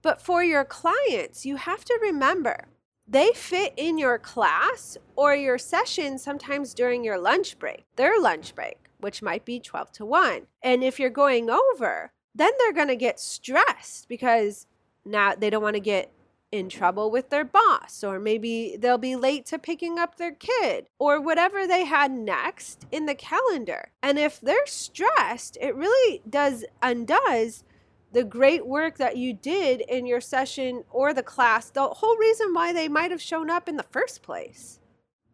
But 0.00 0.22
for 0.22 0.42
your 0.42 0.64
clients, 0.64 1.44
you 1.44 1.56
have 1.56 1.84
to 1.84 1.98
remember 2.00 2.68
they 3.08 3.32
fit 3.32 3.72
in 3.76 3.96
your 3.96 4.18
class 4.18 4.98
or 5.16 5.34
your 5.34 5.58
session 5.58 6.18
sometimes 6.18 6.74
during 6.74 7.02
your 7.02 7.18
lunch 7.18 7.58
break, 7.58 7.86
their 7.96 8.20
lunch 8.20 8.54
break, 8.54 8.76
which 9.00 9.22
might 9.22 9.44
be 9.44 9.58
12 9.58 9.92
to 9.92 10.04
1. 10.04 10.46
And 10.62 10.84
if 10.84 11.00
you're 11.00 11.10
going 11.10 11.48
over, 11.48 12.12
then 12.34 12.50
they're 12.58 12.72
going 12.72 12.88
to 12.88 12.96
get 12.96 13.18
stressed 13.18 14.08
because 14.08 14.66
now 15.04 15.34
they 15.34 15.48
don't 15.50 15.62
want 15.62 15.76
to 15.76 15.80
get 15.80 16.12
in 16.50 16.68
trouble 16.68 17.10
with 17.10 17.28
their 17.28 17.44
boss, 17.44 18.02
or 18.02 18.18
maybe 18.18 18.76
they'll 18.78 18.96
be 18.96 19.16
late 19.16 19.44
to 19.44 19.58
picking 19.58 19.98
up 19.98 20.16
their 20.16 20.32
kid, 20.32 20.86
or 20.98 21.20
whatever 21.20 21.66
they 21.66 21.84
had 21.84 22.10
next 22.10 22.86
in 22.90 23.04
the 23.04 23.14
calendar. 23.14 23.90
And 24.02 24.18
if 24.18 24.40
they're 24.40 24.66
stressed, 24.66 25.58
it 25.60 25.74
really 25.74 26.22
does 26.28 26.64
undoes 26.80 27.64
the 28.12 28.24
great 28.24 28.66
work 28.66 28.96
that 28.98 29.16
you 29.16 29.32
did 29.32 29.82
in 29.82 30.06
your 30.06 30.20
session 30.20 30.84
or 30.90 31.12
the 31.12 31.22
class, 31.22 31.70
the 31.70 31.86
whole 31.86 32.16
reason 32.16 32.54
why 32.54 32.72
they 32.72 32.88
might 32.88 33.10
have 33.10 33.22
shown 33.22 33.50
up 33.50 33.68
in 33.68 33.76
the 33.76 33.82
first 33.82 34.22
place. 34.22 34.80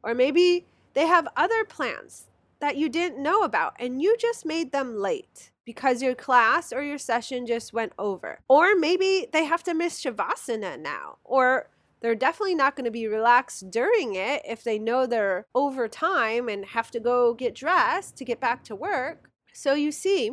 Or 0.03 0.15
maybe 0.15 0.67
they 0.95 1.07
have 1.07 1.29
other 1.37 1.65
plans 1.65 2.27
that 2.61 2.77
you 2.77 2.89
didn't 2.89 3.23
know 3.23 3.43
about 3.43 3.75
and 3.79 4.01
you 4.01 4.17
just 4.19 4.45
made 4.45 4.73
them 4.73 4.97
late 4.97 5.51
because 5.65 6.03
your 6.03 6.15
class 6.15 6.73
or 6.73 6.83
your 6.83 6.99
session 6.99 7.47
just 7.47 7.73
went 7.73 7.93
over. 7.99 8.41
Or 8.49 8.75
maybe 8.77 9.27
they 9.33 9.45
have 9.45 9.63
to 9.65 9.75
miss 9.75 10.03
Shavasana 10.03 10.79
now, 10.79 11.19
or 11.25 11.71
they're 12.01 12.15
definitely 12.15 12.55
not 12.55 12.77
going 12.77 12.85
to 12.85 12.91
be 12.91 13.07
relaxed 13.07 13.71
during 13.71 14.15
it 14.15 14.43
if 14.47 14.63
they 14.63 14.79
know 14.79 15.07
they're 15.07 15.47
over 15.55 15.89
time 15.89 16.49
and 16.49 16.65
have 16.67 16.91
to 16.91 17.01
go 17.01 17.33
get 17.33 17.55
dressed 17.55 18.17
to 18.17 18.25
get 18.25 18.41
back 18.41 18.63
to 18.65 18.77
work. 18.77 19.31
So 19.55 19.75
you 19.75 19.91
see, 19.91 20.33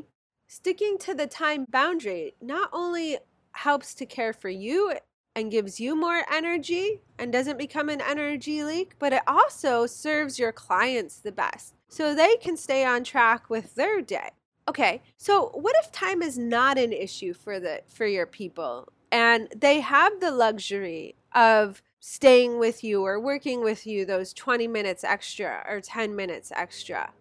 Sticking 0.53 0.97
to 0.97 1.13
the 1.13 1.27
time 1.27 1.65
boundary 1.71 2.35
not 2.41 2.69
only 2.73 3.17
helps 3.53 3.95
to 3.95 4.05
care 4.05 4.33
for 4.33 4.49
you 4.49 4.93
and 5.33 5.49
gives 5.49 5.79
you 5.79 5.95
more 5.95 6.25
energy 6.29 6.99
and 7.17 7.31
doesn't 7.31 7.57
become 7.57 7.87
an 7.87 8.01
energy 8.01 8.61
leak, 8.61 8.95
but 8.99 9.13
it 9.13 9.21
also 9.25 9.85
serves 9.85 10.37
your 10.37 10.51
clients 10.51 11.19
the 11.19 11.31
best 11.31 11.75
so 11.87 12.13
they 12.13 12.35
can 12.35 12.57
stay 12.57 12.83
on 12.83 13.05
track 13.05 13.49
with 13.49 13.75
their 13.75 14.01
day. 14.01 14.31
Okay, 14.67 15.01
so 15.15 15.51
what 15.53 15.77
if 15.81 15.89
time 15.89 16.21
is 16.21 16.37
not 16.37 16.77
an 16.77 16.91
issue 16.91 17.33
for 17.33 17.57
the 17.61 17.81
for 17.87 18.05
your 18.05 18.25
people 18.25 18.89
and 19.09 19.47
they 19.55 19.79
have 19.79 20.19
the 20.19 20.31
luxury 20.31 21.15
of 21.33 21.81
staying 22.01 22.59
with 22.59 22.83
you 22.83 23.05
or 23.05 23.21
working 23.21 23.63
with 23.63 23.87
you 23.87 24.03
those 24.03 24.33
20 24.33 24.67
minutes 24.67 25.05
extra 25.05 25.65
or 25.69 25.79
10 25.79 26.13
minutes 26.13 26.51
extra? 26.53 27.13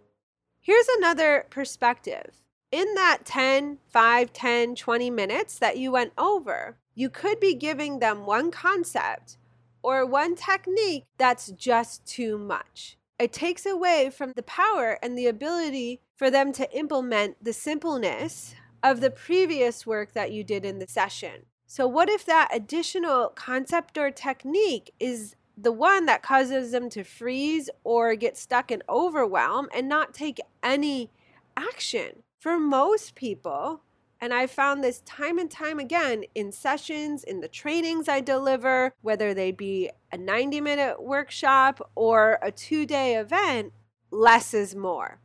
Here's 0.60 0.88
another 0.98 1.46
perspective 1.48 2.40
in 2.72 2.94
that 2.94 3.24
10, 3.24 3.78
5, 3.88 4.32
10, 4.32 4.74
20 4.74 5.10
minutes 5.10 5.58
that 5.58 5.76
you 5.76 5.92
went 5.92 6.12
over, 6.16 6.76
you 6.94 7.10
could 7.10 7.40
be 7.40 7.54
giving 7.54 7.98
them 7.98 8.26
one 8.26 8.50
concept 8.50 9.38
or 9.82 10.04
one 10.06 10.34
technique 10.34 11.04
that's 11.18 11.50
just 11.52 12.06
too 12.06 12.38
much. 12.38 12.96
It 13.18 13.32
takes 13.32 13.66
away 13.66 14.10
from 14.10 14.32
the 14.34 14.42
power 14.42 14.98
and 15.02 15.16
the 15.16 15.26
ability 15.26 16.00
for 16.16 16.30
them 16.30 16.52
to 16.52 16.70
implement 16.76 17.42
the 17.42 17.52
simpleness 17.52 18.54
of 18.82 19.00
the 19.00 19.10
previous 19.10 19.86
work 19.86 20.12
that 20.12 20.32
you 20.32 20.44
did 20.44 20.64
in 20.64 20.78
the 20.78 20.86
session. 20.86 21.46
So, 21.66 21.86
what 21.86 22.08
if 22.08 22.24
that 22.26 22.48
additional 22.52 23.28
concept 23.28 23.98
or 23.98 24.10
technique 24.10 24.92
is 24.98 25.36
the 25.56 25.72
one 25.72 26.06
that 26.06 26.22
causes 26.22 26.72
them 26.72 26.88
to 26.90 27.04
freeze 27.04 27.68
or 27.84 28.14
get 28.14 28.36
stuck 28.36 28.70
in 28.70 28.82
overwhelm 28.88 29.68
and 29.74 29.88
not 29.88 30.14
take 30.14 30.40
any 30.62 31.10
action? 31.56 32.22
For 32.40 32.58
most 32.58 33.14
people, 33.14 33.82
and 34.18 34.32
I 34.32 34.46
found 34.46 34.82
this 34.82 35.02
time 35.04 35.38
and 35.38 35.50
time 35.50 35.78
again 35.78 36.24
in 36.34 36.52
sessions, 36.52 37.22
in 37.22 37.40
the 37.40 37.48
trainings 37.48 38.08
I 38.08 38.20
deliver, 38.20 38.94
whether 39.02 39.34
they 39.34 39.52
be 39.52 39.90
a 40.10 40.16
90 40.16 40.60
minute 40.60 41.02
workshop 41.02 41.90
or 41.94 42.38
a 42.42 42.50
two 42.50 42.86
day 42.86 43.16
event, 43.16 43.72
less 44.10 44.54
is 44.54 44.74
more. 44.74 45.20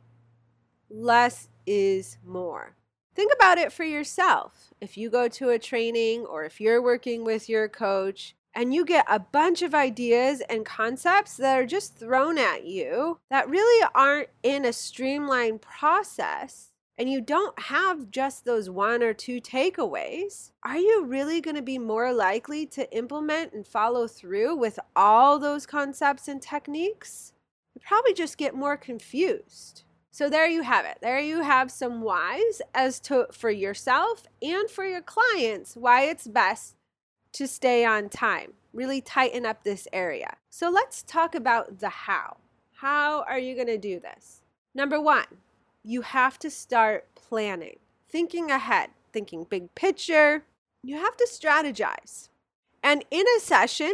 Less 0.90 1.48
is 1.66 2.18
more. 2.24 2.76
Think 3.14 3.32
about 3.34 3.58
it 3.58 3.72
for 3.72 3.84
yourself. 3.84 4.74
If 4.80 4.98
you 4.98 5.08
go 5.08 5.26
to 5.26 5.48
a 5.48 5.58
training 5.58 6.26
or 6.26 6.44
if 6.44 6.60
you're 6.60 6.82
working 6.82 7.24
with 7.24 7.48
your 7.48 7.66
coach 7.66 8.36
and 8.54 8.74
you 8.74 8.84
get 8.84 9.06
a 9.08 9.18
bunch 9.18 9.62
of 9.62 9.74
ideas 9.74 10.42
and 10.50 10.66
concepts 10.66 11.38
that 11.38 11.58
are 11.58 11.66
just 11.66 11.96
thrown 11.96 12.36
at 12.36 12.64
you 12.64 13.18
that 13.30 13.48
really 13.48 13.86
aren't 13.94 14.28
in 14.42 14.66
a 14.66 14.72
streamlined 14.72 15.62
process, 15.62 16.72
and 16.98 17.10
you 17.10 17.20
don't 17.20 17.58
have 17.58 18.10
just 18.10 18.44
those 18.44 18.70
one 18.70 19.02
or 19.02 19.12
two 19.12 19.40
takeaways, 19.40 20.52
are 20.64 20.78
you 20.78 21.04
really 21.04 21.40
going 21.40 21.56
to 21.56 21.62
be 21.62 21.78
more 21.78 22.12
likely 22.12 22.64
to 22.66 22.90
implement 22.96 23.52
and 23.52 23.66
follow 23.66 24.08
through 24.08 24.56
with 24.56 24.78
all 24.94 25.38
those 25.38 25.66
concepts 25.66 26.26
and 26.26 26.40
techniques? 26.40 27.32
You 27.74 27.82
probably 27.86 28.14
just 28.14 28.38
get 28.38 28.54
more 28.54 28.76
confused. 28.76 29.82
So 30.10 30.30
there 30.30 30.48
you 30.48 30.62
have 30.62 30.86
it. 30.86 30.96
There 31.02 31.20
you 31.20 31.42
have 31.42 31.70
some 31.70 32.00
whys 32.00 32.62
as 32.74 32.98
to 33.00 33.26
for 33.32 33.50
yourself 33.50 34.26
and 34.40 34.70
for 34.70 34.86
your 34.86 35.02
clients 35.02 35.76
why 35.76 36.04
it's 36.04 36.26
best 36.26 36.76
to 37.34 37.46
stay 37.46 37.84
on 37.84 38.08
time. 38.08 38.54
Really 38.72 39.02
tighten 39.02 39.44
up 39.44 39.62
this 39.62 39.86
area. 39.92 40.36
So 40.48 40.70
let's 40.70 41.02
talk 41.02 41.34
about 41.34 41.80
the 41.80 41.90
how. 41.90 42.38
How 42.76 43.24
are 43.24 43.38
you 43.38 43.54
going 43.54 43.66
to 43.66 43.76
do 43.76 44.00
this? 44.00 44.40
Number 44.74 44.98
1, 44.98 45.24
you 45.86 46.02
have 46.02 46.36
to 46.40 46.50
start 46.50 47.06
planning, 47.14 47.78
thinking 48.08 48.50
ahead, 48.50 48.90
thinking 49.12 49.46
big 49.48 49.72
picture. 49.76 50.42
You 50.82 50.96
have 50.96 51.16
to 51.16 51.28
strategize. 51.30 52.28
And 52.82 53.04
in 53.12 53.24
a 53.36 53.40
session, 53.40 53.92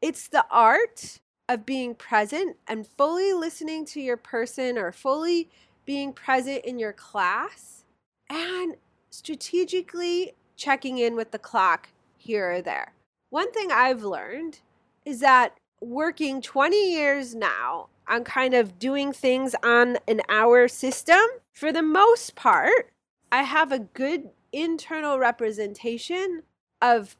it's 0.00 0.28
the 0.28 0.46
art 0.48 1.18
of 1.48 1.66
being 1.66 1.96
present 1.96 2.56
and 2.68 2.86
fully 2.86 3.32
listening 3.32 3.84
to 3.86 4.00
your 4.00 4.16
person 4.16 4.78
or 4.78 4.92
fully 4.92 5.50
being 5.84 6.12
present 6.12 6.64
in 6.64 6.78
your 6.78 6.92
class 6.92 7.84
and 8.30 8.76
strategically 9.10 10.34
checking 10.56 10.98
in 10.98 11.16
with 11.16 11.32
the 11.32 11.38
clock 11.38 11.88
here 12.16 12.52
or 12.52 12.62
there. 12.62 12.92
One 13.30 13.50
thing 13.50 13.72
I've 13.72 14.04
learned 14.04 14.60
is 15.04 15.18
that 15.20 15.56
working 15.80 16.40
20 16.40 16.92
years 16.92 17.34
now 17.34 17.88
on 18.08 18.24
kind 18.24 18.54
of 18.54 18.78
doing 18.78 19.12
things 19.12 19.54
on 19.62 19.98
an 20.06 20.20
hour 20.28 20.68
system, 20.68 21.20
for 21.52 21.72
the 21.72 21.82
most 21.82 22.34
part, 22.34 22.90
I 23.30 23.42
have 23.42 23.72
a 23.72 23.78
good 23.78 24.30
internal 24.52 25.18
representation 25.18 26.42
of 26.80 27.16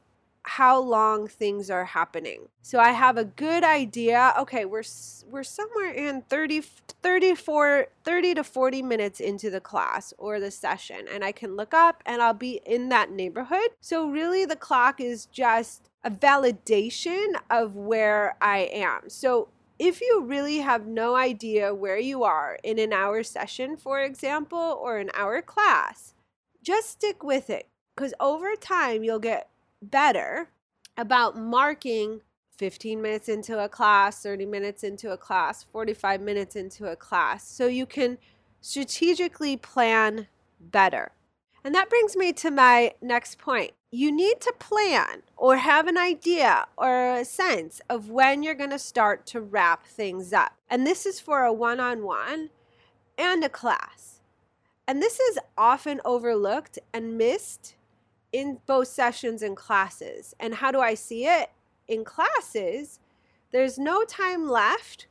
how 0.47 0.79
long 0.79 1.27
things 1.27 1.71
are 1.71 1.85
happening. 1.85 2.47
So 2.61 2.79
I 2.79 2.91
have 2.91 3.17
a 3.17 3.25
good 3.25 3.63
idea. 3.63 4.33
Okay, 4.39 4.63
we're 4.65 4.83
we're 5.27 5.43
somewhere 5.43 5.91
in 5.91 6.21
30 6.21 6.61
34 7.01 7.87
30 8.03 8.33
to 8.35 8.43
40 8.43 8.81
minutes 8.83 9.19
into 9.19 9.49
the 9.49 9.59
class 9.59 10.13
or 10.17 10.39
the 10.39 10.51
session 10.51 11.07
and 11.11 11.23
I 11.23 11.31
can 11.31 11.55
look 11.55 11.73
up 11.73 12.03
and 12.05 12.21
I'll 12.21 12.33
be 12.33 12.61
in 12.65 12.89
that 12.89 13.11
neighborhood. 13.11 13.71
So 13.81 14.07
really 14.07 14.45
the 14.45 14.55
clock 14.55 15.01
is 15.01 15.25
just 15.25 15.89
a 16.03 16.11
validation 16.11 17.33
of 17.49 17.75
where 17.75 18.35
I 18.39 18.69
am. 18.71 19.09
So 19.09 19.49
if 19.77 20.01
you 20.01 20.23
really 20.25 20.59
have 20.59 20.87
no 20.87 21.15
idea 21.15 21.73
where 21.73 21.97
you 21.97 22.23
are 22.23 22.57
in 22.63 22.79
an 22.79 22.93
hour 22.93 23.23
session, 23.23 23.75
for 23.77 23.99
example, 24.01 24.79
or 24.81 24.97
an 24.97 25.11
hour 25.13 25.41
class, 25.41 26.13
just 26.63 26.89
stick 26.89 27.23
with 27.23 27.49
it 27.49 27.67
because 27.95 28.13
over 28.19 28.55
time 28.55 29.03
you'll 29.03 29.19
get 29.19 29.49
better 29.81 30.49
about 30.97 31.37
marking 31.37 32.21
15 32.57 33.01
minutes 33.01 33.27
into 33.27 33.61
a 33.61 33.69
class, 33.69 34.23
30 34.23 34.45
minutes 34.45 34.83
into 34.83 35.11
a 35.11 35.17
class, 35.17 35.63
45 35.63 36.21
minutes 36.21 36.55
into 36.55 36.85
a 36.87 36.95
class. 36.95 37.47
So 37.47 37.67
you 37.67 37.85
can 37.85 38.17
strategically 38.61 39.57
plan 39.57 40.27
better. 40.59 41.11
And 41.63 41.75
that 41.75 41.89
brings 41.89 42.15
me 42.15 42.31
to 42.33 42.51
my 42.51 42.93
next 43.01 43.37
point. 43.37 43.71
You 43.91 44.11
need 44.11 44.41
to 44.41 44.53
plan 44.59 45.23
or 45.37 45.57
have 45.57 45.87
an 45.87 45.97
idea 45.97 46.65
or 46.77 47.13
a 47.13 47.25
sense 47.25 47.81
of 47.89 48.09
when 48.09 48.43
you're 48.43 48.53
going 48.53 48.71
to 48.71 48.79
start 48.79 49.25
to 49.27 49.41
wrap 49.41 49.85
things 49.85 50.33
up. 50.33 50.53
And 50.69 50.85
this 50.85 51.05
is 51.05 51.19
for 51.19 51.43
a 51.43 51.53
one 51.53 51.79
on 51.79 52.03
one 52.03 52.49
and 53.17 53.43
a 53.43 53.49
class. 53.49 54.19
And 54.87 55.01
this 55.01 55.19
is 55.19 55.39
often 55.57 56.01
overlooked 56.03 56.77
and 56.93 57.17
missed 57.17 57.75
in 58.31 58.59
both 58.65 58.89
sessions 58.89 59.41
and 59.41 59.55
classes. 59.55 60.35
And 60.39 60.55
how 60.55 60.71
do 60.71 60.79
I 60.79 60.93
see 60.93 61.25
it? 61.25 61.51
In 61.87 62.03
classes, 62.03 62.99
there's 63.51 63.79
no 63.79 64.03
time 64.03 64.49
left 64.49 65.07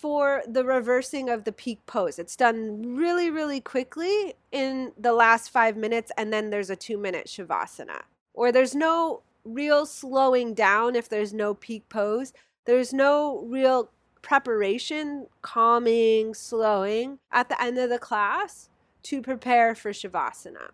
for 0.00 0.42
the 0.48 0.64
reversing 0.64 1.28
of 1.28 1.44
the 1.44 1.52
peak 1.52 1.84
pose. 1.86 2.18
It's 2.18 2.36
done 2.36 2.96
really, 2.96 3.30
really 3.30 3.60
quickly 3.60 4.34
in 4.50 4.92
the 4.98 5.12
last 5.12 5.50
five 5.50 5.76
minutes, 5.76 6.10
and 6.16 6.32
then 6.32 6.50
there's 6.50 6.70
a 6.70 6.76
two 6.76 6.96
minute 6.96 7.26
Shavasana. 7.26 8.02
Or 8.32 8.50
there's 8.50 8.74
no 8.74 9.22
real 9.44 9.84
slowing 9.84 10.54
down 10.54 10.96
if 10.96 11.08
there's 11.08 11.34
no 11.34 11.54
peak 11.54 11.88
pose. 11.88 12.32
There's 12.64 12.92
no 12.92 13.44
real 13.46 13.90
preparation, 14.22 15.26
calming, 15.42 16.34
slowing 16.34 17.18
at 17.32 17.48
the 17.48 17.60
end 17.62 17.78
of 17.78 17.90
the 17.90 17.98
class 17.98 18.68
to 19.04 19.20
prepare 19.20 19.74
for 19.74 19.90
Shavasana 19.90 20.70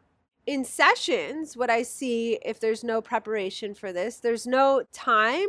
in 0.46 0.64
sessions, 0.64 1.56
what 1.56 1.70
I 1.70 1.82
see 1.82 2.38
if 2.44 2.60
there's 2.60 2.84
no 2.84 3.02
preparation 3.02 3.74
for 3.74 3.92
this, 3.92 4.18
there's 4.18 4.46
no 4.46 4.84
time 4.92 5.48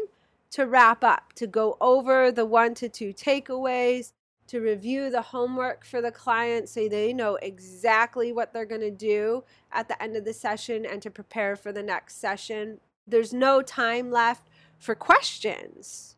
to 0.51 0.66
wrap 0.66 1.04
up, 1.04 1.34
to 1.34 1.48
go 1.48 1.77
over 1.82 2.32
the 2.32 2.46
one 2.46 2.74
to 2.75 2.89
two 2.89 3.13
takeaways, 3.13 4.12
to 4.48 4.60
review 4.60 5.10
the 5.10 5.22
homework 5.22 5.86
for 5.86 6.01
the 6.01 6.12
client 6.12 6.70
so 6.70 6.88
they 6.88 7.12
know 7.12 7.36
exactly 7.42 8.32
what 8.32 8.54
they're 8.54 8.66
going 8.66 8.82
to 8.82 8.92
do 8.92 9.44
at 9.72 9.88
the 9.88 10.01
end 10.01 10.16
of 10.16 10.24
the 10.24 10.34
session 10.34 10.86
and 10.86 11.01
to 11.01 11.12
prepare 11.12 11.56
for 11.56 11.72
the 11.72 11.84
next 11.84 12.20
session. 12.20 12.80
There's 13.06 13.34
no 13.34 13.62
time 13.62 14.10
left 14.10 14.48
for 14.80 14.96
questions. 14.96 16.16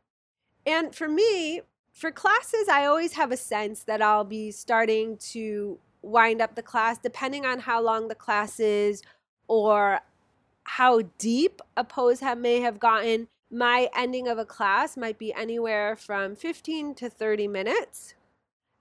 And 0.66 0.94
for 0.94 1.08
me, 1.08 1.62
for 1.92 2.12
classes, 2.12 2.70
I 2.70 2.86
always 2.86 3.14
have 3.14 3.32
a 3.32 3.38
sense 3.38 3.84
that 3.84 4.02
I'll 4.02 4.24
be 4.24 4.52
starting 4.52 5.18
to 5.32 5.80
wind 6.02 6.42
up 6.42 6.56
the 6.56 6.62
class, 6.62 6.98
depending 6.98 7.46
on 7.46 7.60
how 7.60 7.82
long 7.82 8.08
the 8.08 8.15
class 8.15 8.60
is 8.60 9.02
or 9.48 10.02
how 10.63 11.02
deep 11.18 11.62
a 11.76 11.84
pose 11.84 12.20
have, 12.20 12.38
may 12.38 12.62
have 12.62 12.80
gotten. 12.80 13.28
My 13.52 13.90
ending 13.96 14.28
of 14.28 14.38
a 14.38 14.46
class 14.46 14.96
might 14.96 15.18
be 15.18 15.34
anywhere 15.34 15.96
from 15.96 16.36
15 16.36 16.94
to 16.96 17.10
30 17.10 17.48
minutes. 17.48 18.14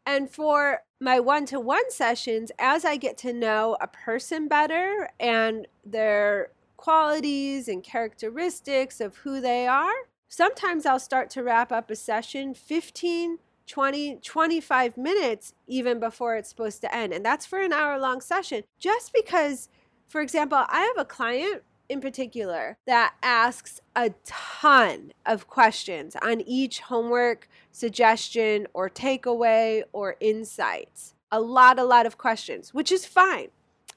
And 0.04 0.30
for 0.30 0.82
my 1.00 1.20
one 1.20 1.46
to 1.46 1.60
one 1.60 1.90
sessions, 1.90 2.50
as 2.58 2.84
I 2.84 2.96
get 2.96 3.16
to 3.18 3.32
know 3.32 3.76
a 3.80 3.86
person 3.86 4.48
better 4.48 5.10
and 5.20 5.66
their 5.84 6.50
qualities 6.76 7.68
and 7.68 7.82
characteristics 7.82 9.00
of 9.00 9.18
who 9.18 9.40
they 9.40 9.66
are, 9.66 9.92
sometimes 10.28 10.86
I'll 10.86 10.98
start 10.98 11.30
to 11.30 11.42
wrap 11.42 11.72
up 11.72 11.90
a 11.90 11.96
session 11.96 12.54
15 12.54 13.38
20, 13.68 14.16
25 14.16 14.96
minutes 14.96 15.52
even 15.66 16.00
before 16.00 16.36
it's 16.36 16.48
supposed 16.48 16.80
to 16.80 16.94
end. 16.94 17.12
And 17.12 17.24
that's 17.24 17.44
for 17.44 17.60
an 17.60 17.72
hour 17.72 17.98
long 17.98 18.22
session. 18.22 18.64
Just 18.78 19.12
because, 19.12 19.68
for 20.06 20.22
example, 20.22 20.64
I 20.68 20.80
have 20.80 20.96
a 20.96 21.04
client 21.04 21.62
in 21.88 22.00
particular 22.00 22.78
that 22.86 23.14
asks 23.22 23.80
a 23.96 24.10
ton 24.24 25.12
of 25.26 25.48
questions 25.48 26.16
on 26.22 26.40
each 26.42 26.80
homework 26.80 27.48
suggestion 27.70 28.66
or 28.74 28.88
takeaway 28.88 29.82
or 29.92 30.16
insights. 30.20 31.14
A 31.30 31.40
lot, 31.40 31.78
a 31.78 31.84
lot 31.84 32.06
of 32.06 32.18
questions, 32.18 32.72
which 32.72 32.90
is 32.90 33.06
fine. 33.06 33.48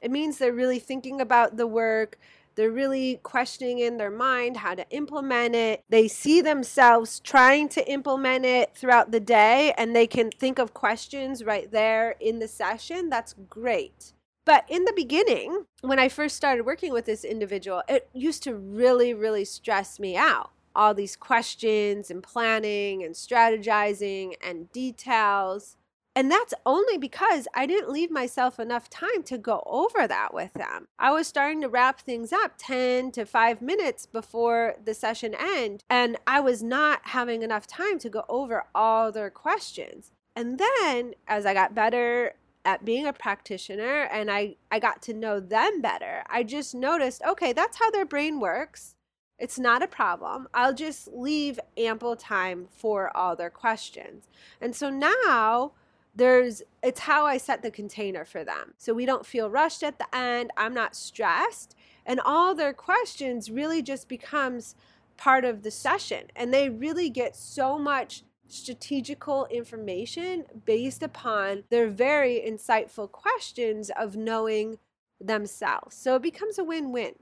It 0.02 0.12
means 0.12 0.38
they're 0.38 0.54
really 0.54 0.80
thinking 0.80 1.22
about 1.22 1.58
the 1.58 1.68
work. 1.68 2.18
They're 2.56 2.72
really 2.72 3.20
questioning 3.24 3.80
in 3.80 3.98
their 3.98 4.12
mind 4.12 4.58
how 4.58 4.76
to 4.76 4.90
implement 4.90 5.56
it. 5.56 5.84
They 5.90 6.08
see 6.08 6.42
themselves 6.42 7.20
trying 7.22 7.70
to 7.70 7.90
implement 7.90 8.46
it 8.46 8.76
throughout 8.76 9.12
the 9.12 9.20
day 9.20 9.74
and 9.78 9.96
they 9.96 10.08
can 10.08 10.32
think 10.32 10.60
of 10.60 10.74
questions 10.74 11.44
right 11.44 11.72
there 11.72 12.16
in 12.20 12.40
the 12.40 12.48
session. 12.48 13.10
That's 13.10 13.36
great. 13.50 14.14
But 14.46 14.66
in 14.68 14.86
the 14.86 14.94
beginning, 14.94 15.66
when 15.82 16.00
I 16.00 16.10
first 16.10 16.36
started 16.36 16.66
working 16.66 16.94
with 16.94 17.06
this 17.06 17.24
individual, 17.24 17.84
it 17.88 18.10
used 18.14 18.44
to 18.44 18.56
really, 18.56 19.14
really 19.14 19.46
stress 19.46 20.00
me 20.00 20.18
out. 20.18 20.52
All 20.76 20.94
these 20.94 21.16
questions 21.16 22.10
and 22.10 22.24
planning 22.24 23.04
and 23.04 23.14
strategizing 23.14 24.34
and 24.44 24.72
details. 24.72 25.76
And 26.16 26.30
that's 26.30 26.54
only 26.66 26.98
because 26.98 27.48
I 27.54 27.66
didn't 27.66 27.92
leave 27.92 28.12
myself 28.12 28.60
enough 28.60 28.90
time 28.90 29.24
to 29.24 29.38
go 29.38 29.64
over 29.66 30.08
that 30.08 30.34
with 30.34 30.54
them. 30.54 30.88
I 31.00 31.12
was 31.12 31.28
starting 31.28 31.62
to 31.62 31.70
wrap 31.70 32.02
things 32.02 32.34
up 32.34 32.54
10 32.58 33.12
to 33.14 33.26
5 33.26 33.62
minutes 33.62 34.06
before 34.06 34.76
the 34.84 34.94
session 34.94 35.34
end, 35.40 35.84
and 35.90 36.18
I 36.28 36.42
was 36.42 36.62
not 36.62 37.02
having 37.04 37.44
enough 37.44 37.66
time 37.66 37.98
to 38.00 38.10
go 38.10 38.26
over 38.28 38.66
all 38.76 39.12
their 39.12 39.30
questions. 39.30 40.12
And 40.36 40.60
then 40.60 41.14
as 41.28 41.46
I 41.46 41.54
got 41.54 41.76
better 41.76 42.34
at 42.66 42.86
being 42.86 43.08
a 43.08 43.14
practitioner 43.14 44.04
and 44.12 44.30
I, 44.32 44.56
I 44.72 44.80
got 44.80 45.02
to 45.04 45.14
know 45.14 45.40
them 45.40 45.82
better, 45.82 46.24
I 46.28 46.44
just 46.44 46.76
noticed 46.76 47.22
okay, 47.28 47.54
that's 47.54 47.78
how 47.78 47.92
their 47.92 48.06
brain 48.06 48.40
works. 48.40 48.96
It's 49.40 49.58
not 49.58 49.82
a 49.82 49.88
problem. 49.88 50.48
I'll 50.54 50.74
just 50.74 51.08
leave 51.08 51.60
ample 51.76 52.16
time 52.16 52.68
for 52.70 53.16
all 53.18 53.36
their 53.36 53.50
questions. 53.50 54.28
And 54.62 54.76
so 54.76 54.92
now, 54.92 55.72
there's 56.14 56.62
it's 56.84 57.02
how 57.02 57.26
I 57.26 57.38
set 57.38 57.64
the 57.64 57.72
container 57.72 58.26
for 58.26 58.44
them. 58.44 58.74
So 58.78 58.94
we 58.94 59.06
don't 59.06 59.26
feel 59.26 59.50
rushed 59.50 59.84
at 59.84 59.98
the 59.98 60.16
end. 60.16 60.52
I'm 60.58 60.74
not 60.74 60.96
stressed. 60.96 61.76
And 62.06 62.20
all 62.20 62.54
their 62.54 62.74
questions 62.74 63.50
really 63.50 63.82
just 63.82 64.08
becomes 64.08 64.76
part 65.18 65.46
of 65.46 65.64
the 65.64 65.72
session. 65.72 66.26
And 66.36 66.54
they 66.54 66.70
really 66.70 67.10
get 67.10 67.36
so 67.36 67.78
much 67.78 68.24
strategical 68.52 69.46
information 69.48 70.46
based 70.66 71.02
upon 71.04 71.64
their 71.70 71.90
very 71.90 72.44
insightful 72.46 73.12
questions 73.12 73.90
of 73.98 74.16
knowing 74.16 74.78
themselves. 75.20 75.96
So 75.96 76.16
it 76.16 76.22
becomes 76.22 76.58
a 76.58 76.64
win 76.64 76.92
win. 76.92 77.14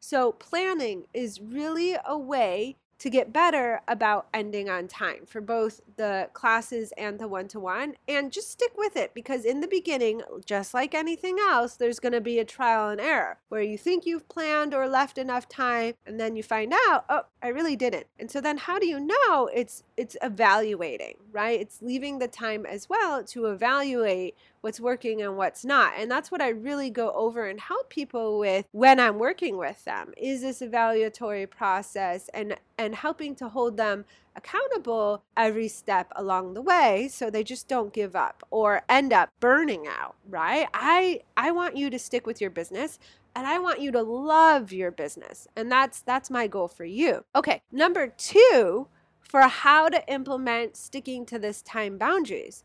So 0.00 0.32
planning 0.32 1.04
is 1.12 1.40
really 1.40 1.96
a 2.04 2.16
way 2.16 2.76
to 2.98 3.10
get 3.10 3.32
better 3.32 3.82
about 3.86 4.26
ending 4.32 4.70
on 4.70 4.88
time 4.88 5.26
for 5.26 5.40
both 5.40 5.80
the 5.96 6.28
classes 6.32 6.92
and 6.96 7.18
the 7.18 7.28
one 7.28 7.48
to 7.48 7.60
one. 7.60 7.94
And 8.08 8.32
just 8.32 8.50
stick 8.50 8.72
with 8.76 8.96
it 8.96 9.12
because 9.14 9.44
in 9.44 9.60
the 9.60 9.68
beginning, 9.68 10.22
just 10.44 10.72
like 10.72 10.94
anything 10.94 11.36
else, 11.38 11.76
there's 11.76 12.00
going 12.00 12.12
to 12.12 12.20
be 12.20 12.38
a 12.38 12.44
trial 12.44 12.88
and 12.88 13.00
error 13.00 13.38
where 13.48 13.62
you 13.62 13.76
think 13.76 14.06
you've 14.06 14.28
planned 14.28 14.74
or 14.74 14.88
left 14.88 15.18
enough 15.18 15.48
time 15.48 15.94
and 16.06 16.18
then 16.18 16.36
you 16.36 16.42
find 16.42 16.72
out, 16.88 17.04
oh, 17.08 17.22
I 17.42 17.48
really 17.48 17.76
didn't. 17.76 18.06
And 18.18 18.30
so 18.30 18.40
then 18.40 18.56
how 18.56 18.78
do 18.78 18.86
you 18.86 18.98
know 18.98 19.50
it's 19.52 19.82
it's 19.96 20.16
evaluating, 20.22 21.16
right? 21.32 21.60
It's 21.60 21.82
leaving 21.82 22.18
the 22.18 22.28
time 22.28 22.66
as 22.66 22.88
well 22.88 23.22
to 23.24 23.46
evaluate 23.46 24.36
what's 24.66 24.80
working 24.80 25.22
and 25.22 25.36
what's 25.36 25.64
not. 25.64 25.92
And 25.96 26.10
that's 26.10 26.32
what 26.32 26.42
I 26.42 26.48
really 26.48 26.90
go 26.90 27.12
over 27.12 27.46
and 27.46 27.60
help 27.60 27.88
people 27.88 28.40
with 28.40 28.66
when 28.72 28.98
I'm 28.98 29.16
working 29.16 29.56
with 29.56 29.84
them 29.84 30.12
is 30.16 30.42
this 30.42 30.60
evaluatory 30.60 31.48
process 31.48 32.28
and 32.34 32.56
and 32.76 32.96
helping 32.96 33.36
to 33.36 33.48
hold 33.48 33.76
them 33.76 34.04
accountable 34.34 35.22
every 35.36 35.68
step 35.68 36.10
along 36.16 36.54
the 36.54 36.60
way 36.60 37.06
so 37.08 37.30
they 37.30 37.44
just 37.44 37.68
don't 37.68 37.92
give 37.92 38.16
up 38.16 38.42
or 38.50 38.82
end 38.88 39.12
up 39.12 39.30
burning 39.38 39.86
out, 39.86 40.16
right? 40.28 40.66
I 40.74 41.20
I 41.36 41.52
want 41.52 41.76
you 41.76 41.88
to 41.88 41.98
stick 42.00 42.26
with 42.26 42.40
your 42.40 42.50
business 42.50 42.98
and 43.36 43.46
I 43.46 43.60
want 43.60 43.80
you 43.80 43.92
to 43.92 44.02
love 44.02 44.72
your 44.72 44.90
business. 44.90 45.46
And 45.54 45.70
that's 45.70 46.00
that's 46.00 46.28
my 46.28 46.48
goal 46.48 46.66
for 46.66 46.84
you. 46.84 47.24
Okay, 47.36 47.62
number 47.70 48.08
2 48.08 48.88
for 49.20 49.42
how 49.42 49.88
to 49.88 50.12
implement 50.12 50.76
sticking 50.76 51.24
to 51.26 51.38
this 51.38 51.62
time 51.62 51.98
boundaries 51.98 52.64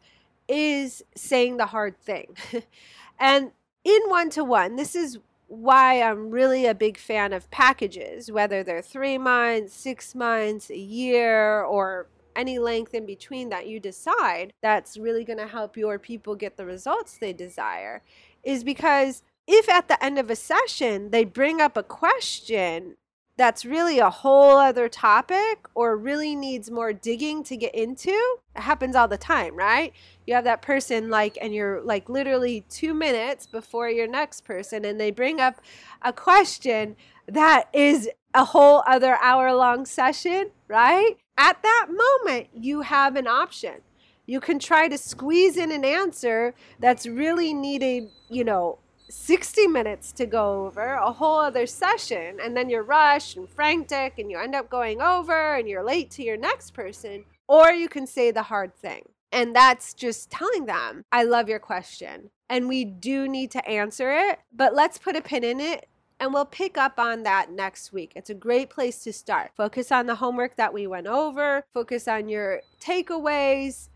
is 0.51 1.03
saying 1.15 1.57
the 1.57 1.67
hard 1.67 1.97
thing. 1.97 2.35
and 3.19 3.51
in 3.85 4.01
one 4.07 4.29
to 4.31 4.43
one, 4.43 4.75
this 4.75 4.95
is 4.95 5.17
why 5.47 6.01
I'm 6.01 6.29
really 6.29 6.65
a 6.65 6.75
big 6.75 6.97
fan 6.97 7.33
of 7.33 7.49
packages, 7.51 8.31
whether 8.31 8.63
they're 8.63 8.81
three 8.81 9.17
months, 9.17 9.73
six 9.73 10.13
months, 10.13 10.69
a 10.69 10.77
year, 10.77 11.63
or 11.63 12.07
any 12.35 12.59
length 12.59 12.93
in 12.93 13.05
between 13.05 13.49
that 13.49 13.67
you 13.67 13.79
decide 13.79 14.53
that's 14.61 14.97
really 14.97 15.23
going 15.23 15.39
to 15.39 15.47
help 15.47 15.75
your 15.75 15.99
people 15.99 16.35
get 16.35 16.57
the 16.57 16.65
results 16.65 17.17
they 17.17 17.33
desire, 17.33 18.01
is 18.43 18.63
because 18.63 19.23
if 19.47 19.67
at 19.69 19.87
the 19.87 20.03
end 20.03 20.17
of 20.19 20.29
a 20.29 20.35
session 20.35 21.11
they 21.11 21.25
bring 21.25 21.59
up 21.59 21.75
a 21.75 21.83
question 21.83 22.95
that's 23.37 23.65
really 23.65 23.99
a 23.99 24.09
whole 24.09 24.57
other 24.57 24.89
topic 24.89 25.65
or 25.73 25.97
really 25.97 26.35
needs 26.35 26.69
more 26.69 26.93
digging 26.93 27.43
to 27.45 27.57
get 27.57 27.73
into, 27.73 28.11
it 28.55 28.61
happens 28.61 28.95
all 28.95 29.07
the 29.07 29.17
time, 29.17 29.55
right? 29.55 29.93
You 30.27 30.35
have 30.35 30.43
that 30.43 30.61
person 30.61 31.09
like, 31.09 31.37
and 31.41 31.53
you're 31.53 31.81
like 31.81 32.09
literally 32.09 32.65
two 32.69 32.93
minutes 32.93 33.47
before 33.47 33.89
your 33.89 34.07
next 34.07 34.45
person, 34.45 34.85
and 34.85 34.99
they 34.99 35.11
bring 35.11 35.39
up 35.39 35.61
a 36.01 36.13
question 36.13 36.95
that 37.27 37.69
is 37.73 38.09
a 38.33 38.45
whole 38.45 38.83
other 38.85 39.17
hour 39.21 39.53
long 39.53 39.85
session, 39.85 40.51
right? 40.67 41.17
At 41.37 41.61
that 41.63 41.87
moment, 41.89 42.49
you 42.53 42.81
have 42.81 43.15
an 43.15 43.27
option. 43.27 43.81
You 44.25 44.39
can 44.39 44.59
try 44.59 44.87
to 44.87 44.97
squeeze 44.97 45.57
in 45.57 45.71
an 45.71 45.83
answer 45.83 46.53
that's 46.79 47.07
really 47.07 47.53
needed, 47.53 48.09
you 48.29 48.43
know, 48.43 48.77
60 49.11 49.67
minutes 49.67 50.11
to 50.13 50.25
go 50.25 50.65
over 50.65 50.93
a 50.93 51.11
whole 51.11 51.39
other 51.39 51.65
session 51.65 52.37
and 52.41 52.55
then 52.55 52.69
you're 52.69 52.83
rushed 52.83 53.37
and 53.37 53.49
frantic 53.49 54.17
and 54.17 54.31
you 54.31 54.39
end 54.39 54.55
up 54.55 54.69
going 54.69 55.01
over 55.01 55.55
and 55.55 55.67
you're 55.67 55.83
late 55.83 56.09
to 56.11 56.23
your 56.23 56.37
next 56.37 56.71
person 56.71 57.25
or 57.47 57.71
you 57.71 57.89
can 57.89 58.07
say 58.07 58.31
the 58.31 58.43
hard 58.43 58.73
thing 58.75 59.03
and 59.31 59.55
that's 59.55 59.93
just 59.93 60.31
telling 60.31 60.65
them 60.65 61.03
i 61.11 61.23
love 61.23 61.49
your 61.49 61.59
question 61.59 62.29
and 62.49 62.67
we 62.67 62.85
do 62.85 63.27
need 63.27 63.51
to 63.51 63.67
answer 63.67 64.11
it 64.11 64.39
but 64.53 64.73
let's 64.73 64.97
put 64.97 65.15
a 65.15 65.21
pin 65.21 65.43
in 65.43 65.59
it 65.59 65.87
and 66.21 66.33
we'll 66.33 66.45
pick 66.45 66.77
up 66.77 66.99
on 66.99 67.23
that 67.23 67.51
next 67.51 67.91
week. 67.91 68.11
It's 68.15 68.29
a 68.29 68.35
great 68.35 68.69
place 68.69 69.03
to 69.05 69.11
start. 69.11 69.49
Focus 69.57 69.91
on 69.91 70.05
the 70.05 70.13
homework 70.13 70.55
that 70.55 70.71
we 70.71 70.85
went 70.85 71.07
over, 71.07 71.63
focus 71.73 72.07
on 72.07 72.29
your 72.29 72.61
takeaways, 72.79 73.89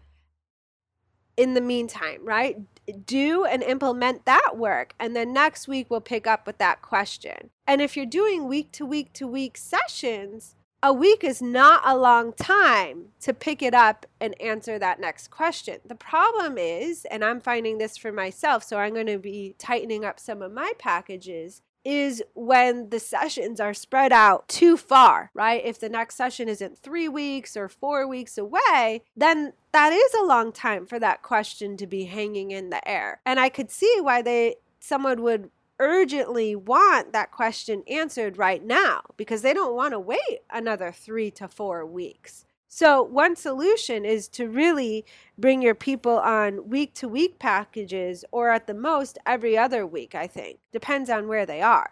in 1.37 1.53
the 1.53 1.61
meantime, 1.61 2.19
right? 2.23 2.57
Do 3.05 3.45
and 3.45 3.63
implement 3.63 4.25
that 4.25 4.57
work. 4.57 4.93
And 4.99 5.15
then 5.15 5.33
next 5.33 5.67
week, 5.67 5.87
we'll 5.89 6.01
pick 6.01 6.27
up 6.27 6.45
with 6.45 6.57
that 6.59 6.81
question. 6.81 7.49
And 7.67 7.81
if 7.81 7.97
you're 7.97 8.05
doing 8.05 8.47
week 8.47 8.71
to 8.73 8.85
week 8.85 9.13
to 9.13 9.27
week 9.27 9.57
sessions, 9.57 10.55
a 10.83 10.93
week 10.93 11.23
is 11.23 11.41
not 11.41 11.81
a 11.83 11.97
long 11.97 12.31
time 12.33 13.07
to 13.21 13.33
pick 13.33 13.63
it 13.63 13.73
up 13.73 14.05
and 14.21 14.39
answer 14.39 14.77
that 14.77 14.99
next 14.99 15.31
question. 15.31 15.79
The 15.83 15.95
problem 15.95 16.59
is, 16.59 17.05
and 17.09 17.25
I'm 17.25 17.41
finding 17.41 17.79
this 17.79 17.97
for 17.97 18.11
myself, 18.11 18.63
so 18.63 18.77
I'm 18.77 18.93
going 18.93 19.07
to 19.07 19.17
be 19.17 19.55
tightening 19.57 20.05
up 20.05 20.19
some 20.19 20.43
of 20.43 20.51
my 20.51 20.73
packages, 20.77 21.63
is 21.85 22.23
when 22.33 22.89
the 22.89 22.99
sessions 22.99 23.59
are 23.59 23.73
spread 23.73 24.11
out 24.11 24.47
too 24.47 24.75
far, 24.75 25.29
right? 25.33 25.63
If 25.63 25.79
the 25.79 25.87
next 25.87 26.15
session 26.15 26.49
isn't 26.49 26.79
three 26.79 27.07
weeks 27.07 27.55
or 27.55 27.69
four 27.69 28.07
weeks 28.07 28.37
away, 28.37 29.03
then 29.15 29.53
that 29.71 29.93
is 29.93 30.13
a 30.15 30.25
long 30.25 30.51
time 30.51 30.87
for 30.87 30.99
that 30.99 31.21
question 31.21 31.77
to 31.77 31.85
be 31.85 32.05
hanging 32.05 32.51
in 32.51 32.71
the 32.71 32.85
air. 32.87 33.21
And 33.25 33.39
I 33.39 33.49
could 33.49 33.69
see 33.69 33.99
why 34.01 34.21
they 34.23 34.55
someone 34.79 35.21
would 35.21 35.51
urgently 35.79 36.55
want 36.55 37.13
that 37.13 37.31
question 37.31 37.83
answered 37.87 38.37
right 38.37 38.63
now 38.63 39.01
because 39.17 39.41
they 39.41 39.53
don't 39.53 39.75
want 39.75 39.91
to 39.91 39.99
wait 39.99 40.39
another 40.49 40.91
3 40.91 41.31
to 41.31 41.47
4 41.47 41.85
weeks. 41.85 42.45
So, 42.77 43.01
one 43.01 43.37
solution 43.37 44.03
is 44.03 44.27
to 44.27 44.49
really 44.49 45.05
bring 45.37 45.61
your 45.61 45.75
people 45.75 46.19
on 46.19 46.67
week 46.67 46.93
to 46.95 47.07
week 47.07 47.39
packages 47.39 48.25
or 48.33 48.49
at 48.49 48.67
the 48.67 48.73
most 48.73 49.17
every 49.25 49.57
other 49.57 49.87
week, 49.87 50.13
I 50.13 50.27
think. 50.27 50.59
Depends 50.73 51.09
on 51.09 51.29
where 51.29 51.45
they 51.45 51.61
are. 51.61 51.91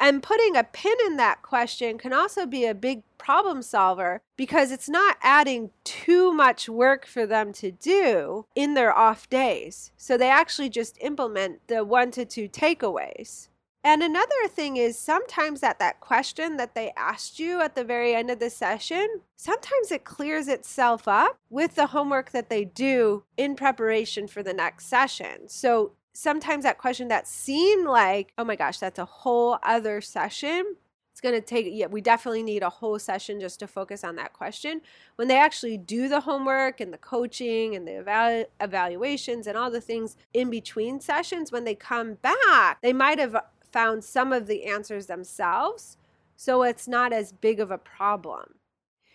And 0.00 0.20
putting 0.20 0.56
a 0.56 0.64
pin 0.64 0.96
in 1.06 1.18
that 1.18 1.42
question 1.42 1.98
can 1.98 2.12
also 2.12 2.46
be 2.46 2.66
a 2.66 2.74
big 2.74 3.04
problem 3.16 3.62
solver 3.62 4.20
because 4.36 4.72
it's 4.72 4.88
not 4.88 5.18
adding 5.22 5.70
too 5.84 6.32
much 6.32 6.68
work 6.68 7.06
for 7.06 7.24
them 7.24 7.52
to 7.52 7.70
do 7.70 8.44
in 8.56 8.74
their 8.74 8.92
off 8.92 9.30
days. 9.30 9.92
So 9.96 10.18
they 10.18 10.30
actually 10.30 10.70
just 10.70 10.98
implement 11.00 11.60
the 11.68 11.84
one 11.84 12.10
to 12.10 12.24
two 12.24 12.48
takeaways. 12.48 13.50
And 13.84 14.02
another 14.02 14.48
thing 14.48 14.76
is 14.76 14.98
sometimes 14.98 15.60
that 15.60 15.78
that 15.78 16.00
question 16.00 16.56
that 16.56 16.74
they 16.74 16.92
asked 16.96 17.38
you 17.38 17.60
at 17.60 17.74
the 17.74 17.84
very 17.84 18.14
end 18.14 18.30
of 18.30 18.40
the 18.40 18.50
session, 18.50 19.20
sometimes 19.36 19.92
it 19.92 20.04
clears 20.04 20.48
itself 20.48 21.06
up 21.06 21.38
with 21.48 21.76
the 21.76 21.86
homework 21.86 22.32
that 22.32 22.50
they 22.50 22.64
do 22.64 23.22
in 23.36 23.54
preparation 23.54 24.26
for 24.26 24.42
the 24.42 24.52
next 24.52 24.86
session. 24.86 25.48
So 25.48 25.92
sometimes 26.12 26.64
that 26.64 26.78
question 26.78 27.08
that 27.08 27.28
seemed 27.28 27.86
like, 27.86 28.32
oh 28.36 28.44
my 28.44 28.56
gosh, 28.56 28.78
that's 28.78 28.98
a 28.98 29.04
whole 29.04 29.58
other 29.62 30.00
session. 30.00 30.74
It's 31.12 31.20
going 31.20 31.34
to 31.34 31.40
take, 31.40 31.66
yeah, 31.70 31.86
we 31.86 32.00
definitely 32.00 32.44
need 32.44 32.62
a 32.62 32.70
whole 32.70 32.98
session 32.98 33.40
just 33.40 33.58
to 33.60 33.66
focus 33.66 34.04
on 34.04 34.16
that 34.16 34.32
question. 34.32 34.80
When 35.16 35.26
they 35.26 35.38
actually 35.38 35.76
do 35.76 36.08
the 36.08 36.20
homework 36.20 36.80
and 36.80 36.92
the 36.92 36.98
coaching 36.98 37.74
and 37.74 37.88
the 37.88 38.04
evalu- 38.04 38.46
evaluations 38.60 39.48
and 39.48 39.58
all 39.58 39.70
the 39.70 39.80
things 39.80 40.16
in 40.32 40.48
between 40.48 41.00
sessions, 41.00 41.50
when 41.50 41.64
they 41.64 41.74
come 41.74 42.14
back, 42.14 42.78
they 42.82 42.92
might 42.92 43.18
have 43.18 43.36
found 43.72 44.04
some 44.04 44.32
of 44.32 44.46
the 44.46 44.64
answers 44.64 45.06
themselves, 45.06 45.96
so 46.36 46.62
it's 46.62 46.88
not 46.88 47.12
as 47.12 47.32
big 47.32 47.60
of 47.60 47.70
a 47.70 47.78
problem. 47.78 48.54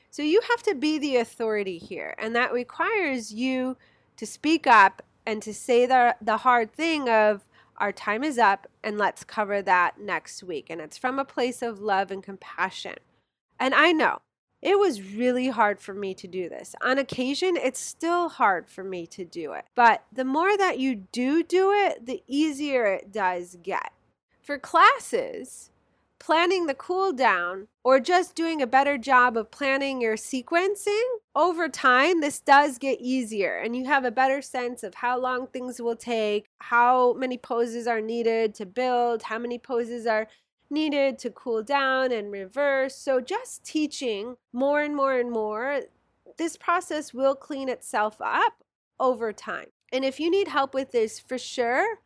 So 0.09 0.21
you 0.21 0.41
have 0.49 0.63
to 0.63 0.75
be 0.75 0.99
the 0.99 1.17
authority 1.17 1.77
here, 1.77 2.15
and 2.17 2.35
that 2.35 2.53
requires 2.53 3.33
you 3.33 3.77
to 4.17 4.25
speak 4.25 4.67
up 4.67 5.01
and 5.25 5.41
to 5.41 5.53
say 5.53 5.85
the, 5.85 6.15
the 6.21 6.37
hard 6.37 6.71
thing 6.71 7.09
of, 7.09 7.41
our 7.77 7.91
time 7.91 8.23
is 8.23 8.37
up 8.37 8.67
and 8.83 8.97
let's 8.97 9.23
cover 9.23 9.61
that 9.61 9.99
next 9.99 10.43
week. 10.43 10.67
And 10.69 10.79
it's 10.79 10.97
from 10.97 11.19
a 11.19 11.25
place 11.25 11.61
of 11.61 11.81
love 11.81 12.11
and 12.11 12.23
compassion. 12.23 12.95
And 13.59 13.73
I 13.73 13.91
know 13.91 14.19
it 14.61 14.79
was 14.79 15.01
really 15.01 15.49
hard 15.49 15.81
for 15.81 15.93
me 15.93 16.13
to 16.13 16.27
do 16.27 16.47
this. 16.47 16.75
On 16.81 16.97
occasion, 16.97 17.57
it's 17.57 17.79
still 17.79 18.29
hard 18.29 18.69
for 18.69 18.83
me 18.83 19.05
to 19.07 19.25
do 19.25 19.53
it. 19.53 19.65
But 19.75 20.03
the 20.13 20.23
more 20.23 20.55
that 20.57 20.79
you 20.79 20.95
do 20.95 21.43
do 21.43 21.71
it, 21.71 22.05
the 22.05 22.23
easier 22.27 22.85
it 22.85 23.11
does 23.11 23.57
get. 23.61 23.91
For 24.43 24.59
classes, 24.59 25.69
planning 26.19 26.65
the 26.65 26.73
cool 26.73 27.13
down 27.13 27.69
or 27.81 28.01
just 28.01 28.35
doing 28.35 28.61
a 28.61 28.67
better 28.67 28.97
job 28.97 29.37
of 29.37 29.51
planning 29.51 30.01
your 30.01 30.17
sequencing, 30.17 31.01
over 31.33 31.69
time, 31.69 32.19
this 32.19 32.41
does 32.41 32.77
get 32.77 32.99
easier 32.99 33.55
and 33.55 33.73
you 33.73 33.85
have 33.85 34.03
a 34.03 34.11
better 34.11 34.41
sense 34.41 34.83
of 34.83 34.95
how 34.95 35.17
long 35.17 35.47
things 35.47 35.81
will 35.81 35.95
take, 35.95 36.47
how 36.59 37.13
many 37.13 37.37
poses 37.37 37.87
are 37.87 38.01
needed 38.01 38.53
to 38.55 38.65
build, 38.65 39.23
how 39.23 39.39
many 39.39 39.57
poses 39.57 40.05
are 40.05 40.27
needed 40.69 41.17
to 41.19 41.29
cool 41.29 41.63
down 41.63 42.11
and 42.11 42.29
reverse. 42.29 42.97
So, 42.97 43.21
just 43.21 43.63
teaching 43.63 44.35
more 44.51 44.81
and 44.81 44.93
more 44.93 45.17
and 45.17 45.31
more, 45.31 45.83
this 46.37 46.57
process 46.57 47.13
will 47.13 47.35
clean 47.35 47.69
itself 47.69 48.17
up 48.19 48.61
over 48.99 49.31
time. 49.31 49.67
And 49.93 50.03
if 50.03 50.19
you 50.19 50.29
need 50.29 50.49
help 50.49 50.73
with 50.73 50.91
this, 50.91 51.17
for 51.17 51.37
sure, 51.37 51.99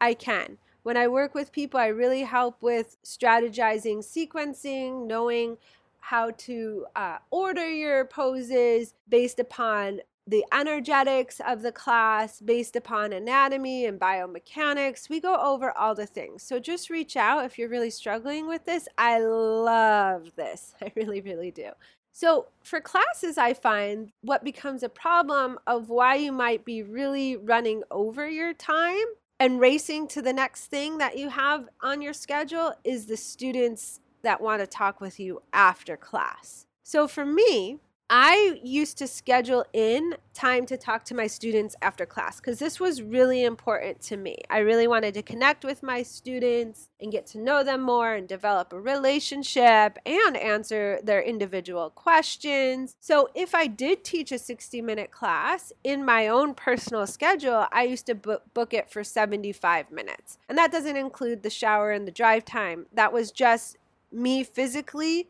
I 0.00 0.14
can. 0.14 0.58
When 0.82 0.96
I 0.96 1.08
work 1.08 1.34
with 1.34 1.52
people, 1.52 1.78
I 1.78 1.88
really 1.88 2.22
help 2.22 2.62
with 2.62 2.96
strategizing 3.04 3.98
sequencing, 3.98 5.06
knowing 5.06 5.58
how 6.00 6.30
to 6.30 6.86
uh, 6.96 7.18
order 7.30 7.70
your 7.70 8.06
poses 8.06 8.94
based 9.08 9.38
upon 9.38 10.00
the 10.26 10.44
energetics 10.52 11.40
of 11.46 11.62
the 11.62 11.72
class, 11.72 12.40
based 12.40 12.76
upon 12.76 13.12
anatomy 13.12 13.86
and 13.86 14.00
biomechanics. 14.00 15.08
We 15.08 15.20
go 15.20 15.36
over 15.36 15.76
all 15.76 15.94
the 15.94 16.06
things. 16.06 16.42
So 16.42 16.58
just 16.58 16.88
reach 16.88 17.16
out 17.16 17.44
if 17.44 17.58
you're 17.58 17.68
really 17.68 17.90
struggling 17.90 18.46
with 18.46 18.64
this. 18.64 18.88
I 18.96 19.18
love 19.18 20.30
this. 20.36 20.74
I 20.82 20.92
really, 20.96 21.20
really 21.20 21.50
do. 21.50 21.70
So, 22.12 22.46
for 22.64 22.80
classes, 22.80 23.38
I 23.38 23.54
find 23.54 24.10
what 24.22 24.42
becomes 24.42 24.82
a 24.82 24.88
problem 24.88 25.58
of 25.66 25.90
why 25.90 26.16
you 26.16 26.32
might 26.32 26.64
be 26.64 26.82
really 26.82 27.36
running 27.36 27.82
over 27.90 28.28
your 28.28 28.52
time 28.52 29.06
and 29.40 29.58
racing 29.58 30.06
to 30.06 30.20
the 30.20 30.34
next 30.34 30.66
thing 30.66 30.98
that 30.98 31.16
you 31.16 31.30
have 31.30 31.66
on 31.82 32.02
your 32.02 32.12
schedule 32.12 32.74
is 32.84 33.06
the 33.06 33.16
students 33.16 34.00
that 34.22 34.40
want 34.40 34.60
to 34.60 34.66
talk 34.66 35.00
with 35.00 35.18
you 35.18 35.42
after 35.54 35.96
class. 35.96 36.66
So 36.82 37.08
for 37.08 37.24
me, 37.24 37.78
I 38.12 38.58
used 38.60 38.98
to 38.98 39.06
schedule 39.06 39.64
in 39.72 40.16
time 40.34 40.66
to 40.66 40.76
talk 40.76 41.04
to 41.04 41.14
my 41.14 41.28
students 41.28 41.76
after 41.80 42.04
class 42.04 42.40
because 42.40 42.58
this 42.58 42.80
was 42.80 43.02
really 43.02 43.44
important 43.44 44.00
to 44.02 44.16
me. 44.16 44.38
I 44.50 44.58
really 44.58 44.88
wanted 44.88 45.14
to 45.14 45.22
connect 45.22 45.64
with 45.64 45.80
my 45.84 46.02
students 46.02 46.88
and 47.00 47.12
get 47.12 47.24
to 47.28 47.38
know 47.38 47.62
them 47.62 47.82
more 47.82 48.14
and 48.14 48.26
develop 48.26 48.72
a 48.72 48.80
relationship 48.80 49.96
and 50.04 50.36
answer 50.36 50.98
their 51.04 51.22
individual 51.22 51.90
questions. 51.90 52.96
So, 52.98 53.28
if 53.36 53.54
I 53.54 53.68
did 53.68 54.02
teach 54.02 54.32
a 54.32 54.40
60 54.40 54.82
minute 54.82 55.12
class 55.12 55.72
in 55.84 56.04
my 56.04 56.26
own 56.26 56.54
personal 56.54 57.06
schedule, 57.06 57.68
I 57.70 57.84
used 57.84 58.06
to 58.06 58.16
book 58.16 58.74
it 58.74 58.90
for 58.90 59.04
75 59.04 59.92
minutes. 59.92 60.36
And 60.48 60.58
that 60.58 60.72
doesn't 60.72 60.96
include 60.96 61.44
the 61.44 61.50
shower 61.50 61.92
and 61.92 62.08
the 62.08 62.12
drive 62.12 62.44
time, 62.44 62.86
that 62.92 63.12
was 63.12 63.30
just 63.30 63.76
me 64.10 64.42
physically 64.42 65.28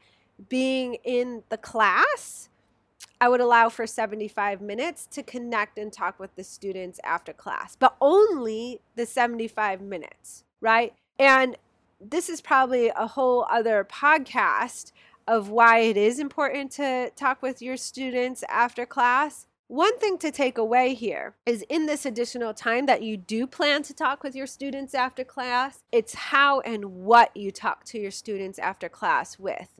being 0.49 0.95
in 1.05 1.43
the 1.51 1.59
class 1.59 2.49
I 3.21 3.29
would 3.29 3.41
allow 3.41 3.69
for 3.69 3.87
75 3.87 4.63
minutes 4.63 5.07
to 5.13 5.23
connect 5.23 5.79
and 5.79 5.93
talk 5.93 6.19
with 6.19 6.35
the 6.37 6.45
students 6.45 6.99
after 7.05 7.35
class, 7.35 7.77
but 7.77 7.95
only 8.01 8.81
the 8.97 9.05
75 9.05 9.83
minutes, 9.83 10.45
right? 10.63 10.95
And 11.19 11.57
this 12.01 12.31
is 12.31 12.41
probably 12.41 12.89
a 12.89 13.07
whole 13.07 13.47
other 13.51 13.85
podcast 13.85 14.93
of 15.29 15.51
why 15.51 15.81
it 15.81 15.99
is 15.99 16.19
important 16.19 16.73
to 16.73 17.11
talk 17.15 17.43
with 17.43 17.61
your 17.61 17.77
students 17.77 18.43
after 18.49 18.87
class. 18.87 19.47
One 19.69 19.99
thing 19.99 20.17
to 20.19 20.33
take 20.33 20.57
away 20.57 20.95
here 20.95 21.35
is 21.45 21.63
in 21.69 21.87
this 21.87 22.07
additional 22.07 22.55
time 22.55 22.87
that 22.87 23.03
you 23.03 23.17
do 23.19 23.47
plan 23.47 23.83
to 23.85 23.95
talk 23.95 24.25
with 24.25 24.35
your 24.35 24.47
students 24.47 24.95
after 24.95 25.23
class, 25.23 25.85
it's 25.93 26.15
how 26.15 26.61
and 26.61 26.87
what 27.05 27.37
you 27.37 27.53
talk 27.53 27.85
to 27.85 27.99
your 27.99 28.11
students 28.11 28.59
after 28.59 28.89
class 28.89 29.39
with. 29.39 29.80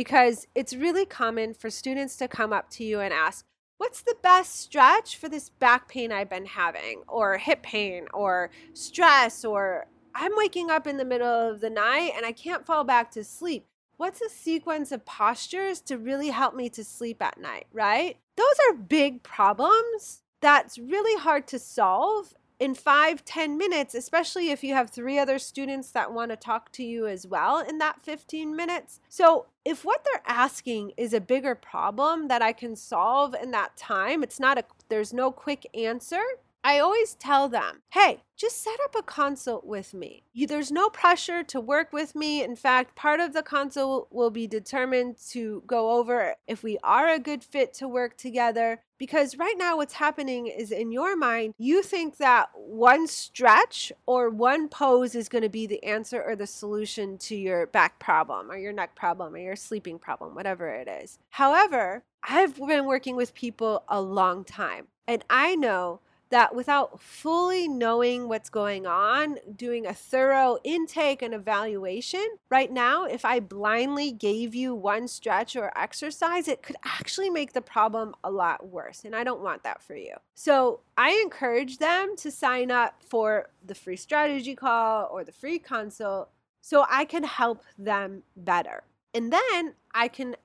Because 0.00 0.46
it's 0.54 0.72
really 0.72 1.04
common 1.04 1.52
for 1.52 1.68
students 1.68 2.16
to 2.16 2.26
come 2.26 2.54
up 2.54 2.70
to 2.70 2.84
you 2.84 3.00
and 3.00 3.12
ask, 3.12 3.44
What's 3.76 4.00
the 4.00 4.16
best 4.22 4.58
stretch 4.58 5.18
for 5.18 5.28
this 5.28 5.50
back 5.50 5.88
pain 5.88 6.10
I've 6.10 6.30
been 6.30 6.46
having, 6.46 7.02
or 7.06 7.36
hip 7.36 7.62
pain, 7.62 8.06
or 8.14 8.50
stress, 8.72 9.44
or 9.44 9.88
I'm 10.14 10.32
waking 10.36 10.70
up 10.70 10.86
in 10.86 10.96
the 10.96 11.04
middle 11.04 11.28
of 11.28 11.60
the 11.60 11.68
night 11.68 12.12
and 12.16 12.24
I 12.24 12.32
can't 12.32 12.64
fall 12.64 12.82
back 12.82 13.10
to 13.10 13.22
sleep 13.24 13.66
what's 13.98 14.22
a 14.22 14.30
sequence 14.30 14.92
of 14.92 15.04
postures 15.04 15.78
to 15.82 15.98
really 15.98 16.30
help 16.30 16.54
me 16.54 16.70
to 16.70 16.82
sleep 16.82 17.20
at 17.20 17.38
night, 17.38 17.66
right? 17.70 18.16
Those 18.36 18.46
are 18.70 18.74
big 18.74 19.22
problems 19.22 20.22
that's 20.40 20.78
really 20.78 21.20
hard 21.20 21.46
to 21.48 21.58
solve 21.58 22.32
in 22.60 22.74
five, 22.74 23.24
ten 23.24 23.56
minutes, 23.56 23.94
especially 23.94 24.50
if 24.50 24.62
you 24.62 24.74
have 24.74 24.90
three 24.90 25.18
other 25.18 25.38
students 25.38 25.90
that 25.92 26.12
want 26.12 26.30
to 26.30 26.36
talk 26.36 26.70
to 26.72 26.84
you 26.84 27.06
as 27.06 27.26
well 27.26 27.58
in 27.58 27.78
that 27.78 28.02
15 28.02 28.54
minutes. 28.54 29.00
So, 29.08 29.46
if 29.64 29.84
what 29.84 30.04
they're 30.04 30.22
asking 30.26 30.92
is 30.96 31.12
a 31.12 31.20
bigger 31.20 31.54
problem 31.54 32.28
that 32.28 32.42
I 32.42 32.52
can 32.52 32.76
solve 32.76 33.34
in 33.34 33.50
that 33.50 33.76
time, 33.76 34.22
it's 34.22 34.38
not 34.38 34.58
a, 34.58 34.64
there's 34.88 35.12
no 35.12 35.30
quick 35.32 35.66
answer, 35.74 36.22
I 36.62 36.78
always 36.78 37.14
tell 37.14 37.48
them, 37.48 37.80
hey, 37.90 38.22
just 38.36 38.62
set 38.62 38.78
up 38.84 38.94
a 38.94 39.02
consult 39.02 39.64
with 39.64 39.94
me. 39.94 40.24
There's 40.34 40.70
no 40.70 40.90
pressure 40.90 41.42
to 41.44 41.60
work 41.60 41.92
with 41.92 42.14
me. 42.14 42.42
In 42.42 42.54
fact, 42.54 42.94
part 42.94 43.18
of 43.18 43.32
the 43.32 43.42
consult 43.42 44.08
will 44.10 44.30
be 44.30 44.46
determined 44.46 45.16
to 45.30 45.62
go 45.66 45.92
over 45.92 46.34
if 46.46 46.62
we 46.62 46.78
are 46.84 47.08
a 47.08 47.18
good 47.18 47.42
fit 47.42 47.72
to 47.74 47.88
work 47.88 48.16
together. 48.18 48.82
Because 48.98 49.38
right 49.38 49.54
now, 49.56 49.78
what's 49.78 49.94
happening 49.94 50.46
is 50.46 50.70
in 50.70 50.92
your 50.92 51.16
mind, 51.16 51.54
you 51.56 51.82
think 51.82 52.18
that 52.18 52.50
one 52.54 53.06
stretch 53.06 53.90
or 54.04 54.28
one 54.28 54.68
pose 54.68 55.14
is 55.14 55.30
going 55.30 55.42
to 55.42 55.48
be 55.48 55.66
the 55.66 55.82
answer 55.82 56.22
or 56.22 56.36
the 56.36 56.46
solution 56.46 57.16
to 57.18 57.34
your 57.34 57.66
back 57.68 57.98
problem 57.98 58.50
or 58.50 58.58
your 58.58 58.74
neck 58.74 58.94
problem 58.94 59.34
or 59.34 59.38
your 59.38 59.56
sleeping 59.56 59.98
problem, 59.98 60.34
whatever 60.34 60.68
it 60.68 60.88
is. 60.88 61.18
However, 61.30 62.04
I've 62.22 62.56
been 62.56 62.84
working 62.84 63.16
with 63.16 63.32
people 63.32 63.84
a 63.88 64.02
long 64.02 64.44
time, 64.44 64.88
and 65.08 65.24
I 65.30 65.56
know 65.56 66.00
that 66.30 66.54
without 66.54 67.00
fully 67.00 67.68
knowing 67.68 68.28
what's 68.28 68.48
going 68.48 68.86
on, 68.86 69.36
doing 69.56 69.86
a 69.86 69.94
thorough 69.94 70.58
intake 70.64 71.22
and 71.22 71.34
evaluation, 71.34 72.24
right 72.48 72.72
now, 72.72 73.04
if 73.04 73.24
I 73.24 73.40
blindly 73.40 74.12
gave 74.12 74.54
you 74.54 74.74
one 74.74 75.08
stretch 75.08 75.56
or 75.56 75.76
exercise, 75.76 76.48
it 76.48 76.62
could 76.62 76.76
actually 76.84 77.30
make 77.30 77.52
the 77.52 77.60
problem 77.60 78.14
a 78.24 78.30
lot 78.30 78.68
worse. 78.68 79.04
And 79.04 79.14
I 79.14 79.24
don't 79.24 79.42
want 79.42 79.64
that 79.64 79.82
for 79.82 79.94
you. 79.94 80.14
So 80.34 80.80
I 80.96 81.20
encourage 81.22 81.78
them 81.78 82.16
to 82.18 82.30
sign 82.30 82.70
up 82.70 83.02
for 83.06 83.50
the 83.64 83.74
free 83.74 83.96
strategy 83.96 84.54
call 84.54 85.08
or 85.10 85.24
the 85.24 85.32
free 85.32 85.58
consult 85.58 86.30
so 86.60 86.86
I 86.88 87.04
can 87.04 87.24
help 87.24 87.64
them 87.78 88.22
better. 88.36 88.84
And 89.12 89.32
then 89.32 89.74
I 89.92 90.08
can 90.08 90.36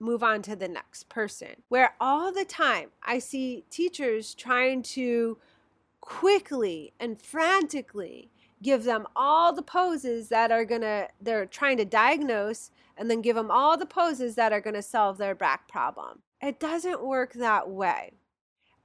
move 0.00 0.22
on 0.22 0.42
to 0.42 0.56
the 0.56 0.68
next 0.68 1.08
person. 1.08 1.62
Where 1.68 1.94
all 2.00 2.32
the 2.32 2.44
time 2.44 2.90
I 3.02 3.18
see 3.18 3.64
teachers 3.70 4.34
trying 4.34 4.82
to 4.82 5.38
quickly 6.00 6.92
and 7.00 7.20
frantically 7.20 8.30
give 8.62 8.84
them 8.84 9.06
all 9.14 9.52
the 9.52 9.62
poses 9.62 10.28
that 10.28 10.50
are 10.50 10.64
to, 10.82 11.08
they're 11.20 11.46
trying 11.46 11.76
to 11.78 11.84
diagnose 11.84 12.70
and 12.96 13.10
then 13.10 13.20
give 13.20 13.36
them 13.36 13.50
all 13.50 13.76
the 13.76 13.86
poses 13.86 14.34
that 14.34 14.52
are 14.52 14.60
to 14.74 14.82
solve 14.82 15.18
their 15.18 15.34
back 15.34 15.68
problem. 15.68 16.20
It 16.42 16.60
doesn't 16.60 17.04
work 17.04 17.34
that 17.34 17.68
way. 17.68 18.12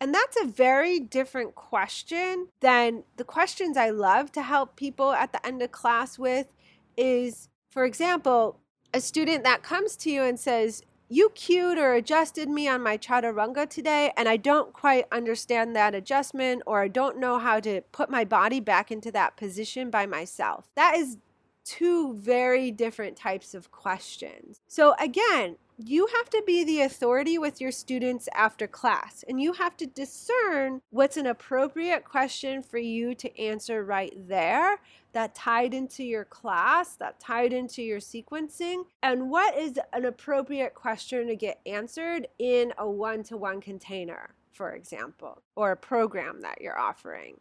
And 0.02 0.14
that's 0.14 0.38
a 0.42 0.48
very 0.48 1.00
different 1.00 1.56
question 1.56 2.48
than 2.62 3.04
the 3.18 3.26
questions 3.26 3.76
I 3.76 3.90
love 3.90 4.32
to 4.34 4.42
help 4.42 4.78
people 4.78 5.12
at 5.12 5.34
the 5.34 5.46
end 5.46 5.62
of 5.62 5.72
class 5.72 6.18
with 6.18 6.48
is, 6.96 7.50
for 7.70 7.84
example, 7.84 8.60
a 8.94 9.02
student 9.02 9.44
that 9.44 9.62
comes 9.62 9.96
to 9.98 10.10
you 10.10 10.24
and 10.24 10.40
says, 10.40 10.84
you 11.10 11.30
cued 11.32 11.78
or 11.78 11.94
adjusted 11.94 12.48
me 12.48 12.68
on 12.68 12.84
my 12.84 12.98
chaturanga 12.98 13.68
today, 13.68 14.14
and 14.16 14.30
I 14.30 14.38
don't 14.38 14.72
quite 14.72 15.06
understand 15.12 15.76
that 15.76 15.96
adjustment, 15.96 16.62
or 16.68 16.82
I 16.84 16.88
don't 16.88 17.18
know 17.18 17.40
how 17.40 17.60
to 17.62 17.82
put 17.92 18.10
my 18.10 18.24
body 18.24 18.60
back 18.60 18.92
into 18.92 19.12
that 19.12 19.36
position 19.36 19.90
by 19.90 20.06
myself. 20.06 20.70
That 20.76 20.96
is 20.96 21.18
two 21.64 22.14
very 22.14 22.72
different 22.72 23.16
types 23.16 23.54
of 23.54 23.72
questions. 23.72 24.60
So, 24.68 24.96
again, 25.00 25.58
you 25.82 26.08
have 26.18 26.30
to 26.32 26.44
be 26.46 26.66
the 26.66 26.82
authority 26.82 27.38
with 27.38 27.62
your 27.62 27.72
students 27.72 28.28
after 28.34 28.68
class, 28.68 29.24
and 29.30 29.40
you 29.42 29.54
have 29.54 29.78
to 29.78 29.88
discern 29.88 30.82
what's 30.90 31.16
an 31.16 31.26
appropriate 31.26 32.04
question 32.04 32.62
for 32.62 32.80
you 32.80 33.16
to 33.16 33.42
answer 33.42 33.86
right 33.86 34.14
there 34.28 34.82
that 35.14 35.34
tied 35.34 35.74
into 35.74 36.04
your 36.04 36.26
class, 36.26 36.96
that 36.96 37.20
tied 37.20 37.54
into 37.54 37.82
your 37.82 38.00
sequencing, 38.00 38.84
and 39.02 39.30
what 39.30 39.58
is 39.58 39.80
an 39.94 40.04
appropriate 40.04 40.74
question 40.76 41.28
to 41.28 41.36
get 41.36 41.62
answered 41.66 42.28
in 42.40 42.74
a 42.78 42.90
one 42.90 43.24
to 43.24 43.38
one 43.38 43.62
container, 43.62 44.32
for 44.52 44.74
example, 44.74 45.42
or 45.56 45.72
a 45.72 45.78
program 45.78 46.42
that 46.42 46.60
you're 46.60 46.78
offering. 46.78 47.40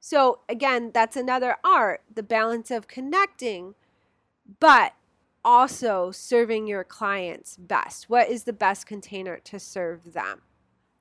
So, 0.00 0.40
again, 0.48 0.90
that's 0.92 1.16
another 1.16 1.56
art 1.62 2.02
the 2.12 2.22
balance 2.22 2.70
of 2.70 2.88
connecting, 2.88 3.74
but 4.58 4.94
also 5.44 6.10
serving 6.10 6.66
your 6.66 6.84
clients 6.84 7.56
best. 7.56 8.08
What 8.08 8.28
is 8.28 8.44
the 8.44 8.52
best 8.52 8.86
container 8.86 9.38
to 9.44 9.58
serve 9.58 10.12
them? 10.12 10.42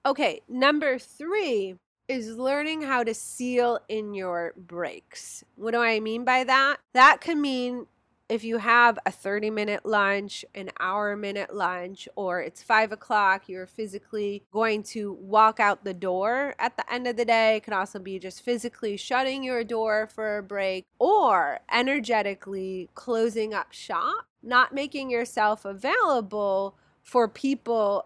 Okay, 0.06 0.42
number 0.48 1.00
three 1.00 1.76
is 2.08 2.38
learning 2.38 2.82
how 2.82 3.04
to 3.04 3.14
seal 3.14 3.80
in 3.88 4.14
your 4.14 4.54
breaks. 4.58 5.44
What 5.56 5.72
do 5.72 5.82
I 5.82 6.00
mean 6.00 6.26
by 6.26 6.44
that? 6.44 6.78
That 6.94 7.22
can 7.22 7.40
mean 7.42 7.86
if 8.30 8.44
you 8.44 8.60
have 8.60 9.00
a 9.08 9.12
30 9.12 9.50
minute 9.50 9.86
lunch, 9.86 10.46
an 10.54 10.70
hour 10.80 11.16
minute 11.16 11.54
lunch, 11.54 12.08
or 12.16 12.42
it's 12.42 12.62
five 12.62 12.92
o'clock, 12.92 13.50
you're 13.50 13.66
physically 13.66 14.44
going 14.52 14.84
to 14.84 15.14
walk 15.14 15.60
out 15.60 15.84
the 15.84 15.96
door 15.96 16.54
at 16.60 16.78
the 16.78 16.94
end 16.94 17.08
of 17.08 17.18
the 17.18 17.26
day. 17.26 17.58
It 17.58 17.64
can 17.64 17.74
also 17.74 17.98
be 17.98 18.20
just 18.20 18.44
physically 18.44 18.96
shutting 18.98 19.44
your 19.44 19.64
door 19.64 20.08
for 20.14 20.38
a 20.38 20.44
break 20.44 20.86
or 21.00 21.60
energetically 21.74 22.90
closing 22.94 23.54
up 23.54 23.74
shop, 23.74 24.28
not 24.44 24.74
making 24.74 25.10
yourself 25.10 25.66
available 25.66 26.78
for 27.02 27.28
people 27.28 28.06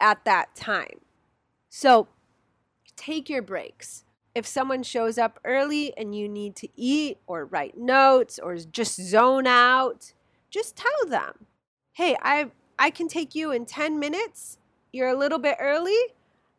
at 0.00 0.24
that 0.24 0.54
time. 0.54 1.00
So 1.68 2.06
take 2.96 3.28
your 3.28 3.42
breaks 3.42 4.04
if 4.38 4.46
someone 4.46 4.84
shows 4.84 5.18
up 5.18 5.40
early 5.44 5.92
and 5.96 6.14
you 6.14 6.28
need 6.28 6.54
to 6.56 6.68
eat 6.76 7.18
or 7.26 7.44
write 7.44 7.76
notes 7.76 8.38
or 8.38 8.56
just 8.56 8.94
zone 8.94 9.48
out, 9.48 10.12
just 10.48 10.76
tell 10.76 11.08
them, 11.08 11.46
hey, 11.94 12.16
I, 12.22 12.52
I 12.78 12.90
can 12.90 13.08
take 13.08 13.34
you 13.34 13.50
in 13.50 13.66
10 13.66 13.98
minutes. 13.98 14.58
You're 14.92 15.08
a 15.08 15.18
little 15.18 15.40
bit 15.40 15.56
early. 15.58 15.98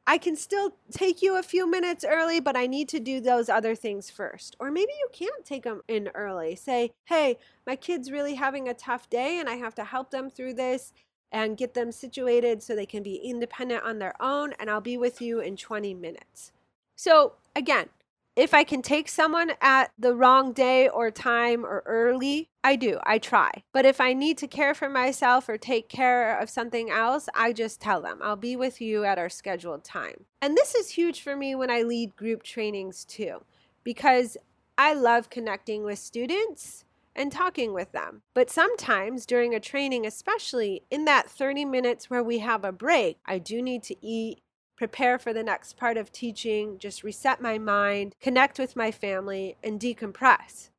I 0.06 0.18
can 0.18 0.36
still 0.36 0.76
take 0.92 1.22
you 1.22 1.40
a 1.40 1.44
few 1.44 1.70
minutes 1.70 2.04
early, 2.04 2.42
but 2.42 2.58
I 2.58 2.68
need 2.68 2.90
to 2.90 3.00
do 3.00 3.22
those 3.22 3.48
other 3.48 3.76
things 3.76 4.10
first. 4.10 4.58
Or 4.60 4.72
maybe 4.72 4.92
you 5.00 5.08
can't 5.14 5.46
take 5.46 5.64
them 5.64 5.82
in 5.88 6.10
early. 6.14 6.58
Say, 6.58 6.92
hey, 7.06 7.38
my 7.66 7.78
kid's 7.78 8.12
really 8.12 8.36
having 8.36 8.68
a 8.68 8.74
tough 8.74 9.10
day 9.10 9.40
and 9.40 9.48
I 9.48 9.56
have 9.56 9.76
to 9.76 9.86
help 9.86 10.12
them 10.12 10.30
through 10.30 10.56
this 10.56 10.92
and 11.32 11.56
get 11.56 11.76
them 11.76 11.94
situated 11.94 12.62
so 12.62 12.76
they 12.76 12.86
can 12.86 13.04
be 13.04 13.16
independent 13.16 13.84
on 13.84 14.00
their 14.00 14.14
own, 14.20 14.54
and 14.60 14.70
I'll 14.70 14.82
be 14.82 14.98
with 14.98 15.22
you 15.22 15.40
in 15.40 15.56
20 15.56 15.94
minutes. 15.94 16.52
So, 17.00 17.36
again, 17.56 17.88
if 18.36 18.54
I 18.54 18.66
can 18.66 18.82
take 18.82 19.08
someone 19.08 19.54
at 19.62 19.94
the 19.98 20.14
wrong 20.14 20.52
day 20.52 20.90
or 20.90 21.12
time 21.12 21.66
or 21.66 21.82
early, 21.86 22.50
I 22.62 22.76
do. 22.76 23.00
I 23.04 23.20
try. 23.20 23.64
But 23.72 23.86
if 23.86 24.02
I 24.02 24.12
need 24.12 24.38
to 24.40 24.48
care 24.48 24.74
for 24.74 24.90
myself 24.90 25.48
or 25.48 25.58
take 25.58 25.88
care 25.88 26.38
of 26.38 26.50
something 26.50 26.90
else, 26.90 27.30
I 27.34 27.54
just 27.54 27.80
tell 27.80 28.02
them, 28.02 28.20
I'll 28.22 28.36
be 28.36 28.58
with 28.58 28.82
you 28.82 29.06
at 29.06 29.18
our 29.18 29.30
scheduled 29.30 29.86
time. 29.86 30.26
And 30.42 30.58
this 30.58 30.76
is 30.76 30.90
huge 30.90 31.22
for 31.22 31.38
me 31.38 31.56
when 31.56 31.72
I 31.72 31.84
lead 31.84 32.18
group 32.18 32.44
trainings 32.44 33.06
too, 33.06 33.46
because 33.86 34.36
I 34.78 34.94
love 34.94 35.30
connecting 35.30 35.86
with 35.86 36.00
students 36.00 36.84
and 37.16 37.32
talking 37.32 37.72
with 37.72 37.94
them. 37.94 38.24
But 38.34 38.50
sometimes 38.50 39.26
during 39.26 39.56
a 39.56 39.62
training, 39.62 40.06
especially 40.06 40.84
in 40.92 41.06
that 41.06 41.30
30 41.30 41.64
minutes 41.64 42.10
where 42.10 42.24
we 42.24 42.40
have 42.40 42.66
a 42.66 42.74
break, 42.74 43.20
I 43.26 43.38
do 43.38 43.62
need 43.62 43.84
to 43.84 43.96
eat 44.06 44.42
prepare 44.80 45.20
for 45.20 45.34
the 45.34 45.44
next 45.44 45.76
part 45.76 45.98
of 45.98 46.10
teaching, 46.10 46.78
just 46.80 47.04
reset 47.04 47.42
my 47.42 47.58
mind, 47.58 48.16
connect 48.22 48.58
with 48.58 48.78
my 48.78 48.92
family, 48.92 49.58
and 49.62 49.78
decompress. 49.78 50.70